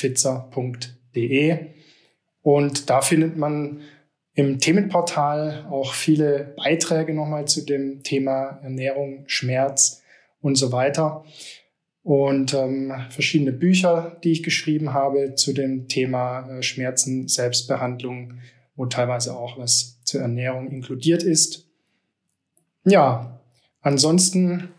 Und 2.42 2.88
da 2.90 3.02
findet 3.02 3.36
man 3.36 3.80
im 4.34 4.58
Themenportal 4.58 5.66
auch 5.70 5.92
viele 5.92 6.54
Beiträge 6.56 7.14
nochmal 7.14 7.46
zu 7.46 7.64
dem 7.64 8.02
Thema 8.02 8.60
Ernährung, 8.62 9.24
Schmerz 9.26 10.02
und 10.40 10.56
so 10.56 10.72
weiter. 10.72 11.24
Und 12.02 12.54
ähm, 12.54 12.94
verschiedene 13.10 13.52
Bücher, 13.52 14.16
die 14.24 14.32
ich 14.32 14.42
geschrieben 14.42 14.94
habe 14.94 15.34
zu 15.34 15.52
dem 15.52 15.88
Thema 15.88 16.48
äh, 16.48 16.62
Schmerzen, 16.62 17.28
Selbstbehandlung, 17.28 18.40
wo 18.74 18.86
teilweise 18.86 19.36
auch 19.36 19.58
was 19.58 20.00
zur 20.04 20.22
Ernährung 20.22 20.70
inkludiert 20.70 21.22
ist. 21.22 21.68
Ja, 22.84 23.40
ansonsten 23.82 24.70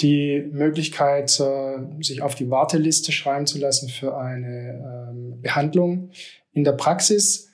die 0.00 0.44
Möglichkeit, 0.50 1.38
äh, 1.38 2.02
sich 2.02 2.22
auf 2.22 2.34
die 2.34 2.50
Warteliste 2.50 3.12
schreiben 3.12 3.46
zu 3.46 3.58
lassen 3.58 3.88
für 3.88 4.16
eine 4.16 5.10
ähm, 5.10 5.40
Behandlung 5.40 6.10
in 6.52 6.64
der 6.64 6.72
Praxis 6.72 7.50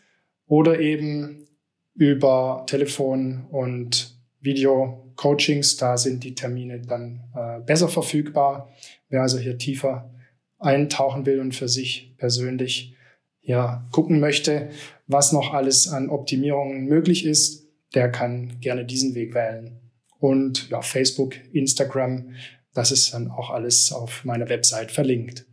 oder 0.47 0.81
eben 0.81 1.47
über 1.95 2.65
Telefon 2.67 3.47
und 3.51 4.17
Video-Coachings. 4.41 5.77
Da 5.77 5.97
sind 5.97 6.25
die 6.25 6.35
Termine 6.35 6.81
dann 6.81 7.25
äh, 7.35 7.61
besser 7.61 7.89
verfügbar. 7.89 8.73
Wer 9.09 9.23
also 9.23 9.39
hier 9.39 9.59
tiefer 9.59 10.15
eintauchen 10.59 11.27
will 11.27 11.41
und 11.41 11.55
für 11.55 11.69
sich 11.69 12.15
persönlich 12.19 12.95
ja, 13.43 13.89
gucken 13.93 14.21
möchte, 14.21 14.71
was 15.07 15.33
noch 15.33 15.55
alles 15.55 15.89
an 15.89 16.11
Optimierungen 16.11 16.85
möglich 16.85 17.25
ist, 17.25 17.67
der 17.95 18.11
kann 18.11 18.61
gerne 18.61 18.85
diesen 18.85 19.15
Weg 19.15 19.35
wählen. 19.35 19.81
Und 20.19 20.69
ja, 20.69 20.83
Facebook, 20.83 21.35
Instagram, 21.53 22.35
das 22.75 22.93
ist 22.93 23.15
dann 23.15 23.31
auch 23.31 23.51
alles 23.51 23.93
auf 23.93 24.25
meiner 24.25 24.49
Website 24.49 24.91
verlinkt. 24.91 25.48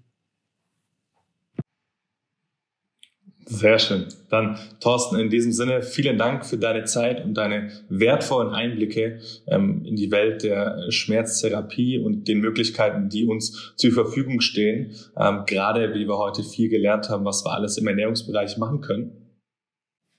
Sehr 3.48 3.78
schön. 3.78 4.06
Dann, 4.30 4.58
Thorsten, 4.80 5.20
in 5.20 5.30
diesem 5.30 5.52
Sinne, 5.52 5.84
vielen 5.84 6.18
Dank 6.18 6.48
für 6.48 6.58
deine 6.58 6.86
Zeit 6.86 7.24
und 7.24 7.36
deine 7.36 7.70
wertvollen 7.90 8.50
Einblicke 8.50 9.20
ähm, 9.48 9.86
in 9.86 9.96
die 9.96 10.10
Welt 10.10 10.44
der 10.44 10.90
Schmerztherapie 10.90 12.00
und 12.00 12.28
den 12.28 12.40
Möglichkeiten, 12.40 13.08
die 13.08 13.26
uns 13.26 13.74
zur 13.76 13.92
Verfügung 13.92 14.42
stehen. 14.42 14.96
Ähm, 15.16 15.44
gerade, 15.46 15.94
wie 15.94 16.08
wir 16.08 16.18
heute 16.18 16.42
viel 16.44 16.70
gelernt 16.70 17.10
haben, 17.10 17.24
was 17.24 17.46
wir 17.46 17.52
alles 17.52 17.78
im 17.78 17.88
Ernährungsbereich 17.88 18.58
machen 18.58 18.82
können. 18.82 19.12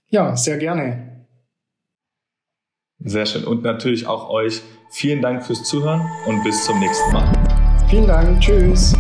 Ja, 0.08 0.36
sehr 0.36 0.58
gerne. 0.58 1.26
Sehr 3.00 3.26
schön. 3.26 3.44
Und 3.44 3.64
natürlich 3.64 4.06
auch 4.06 4.30
euch 4.30 4.62
vielen 4.90 5.20
Dank 5.20 5.44
fürs 5.44 5.64
Zuhören 5.64 6.02
und 6.26 6.44
bis 6.44 6.64
zum 6.64 6.78
nächsten 6.78 7.12
Mal. 7.12 7.30
Vielen 7.88 8.06
Dank. 8.06 8.40
Tschüss. 8.40 8.94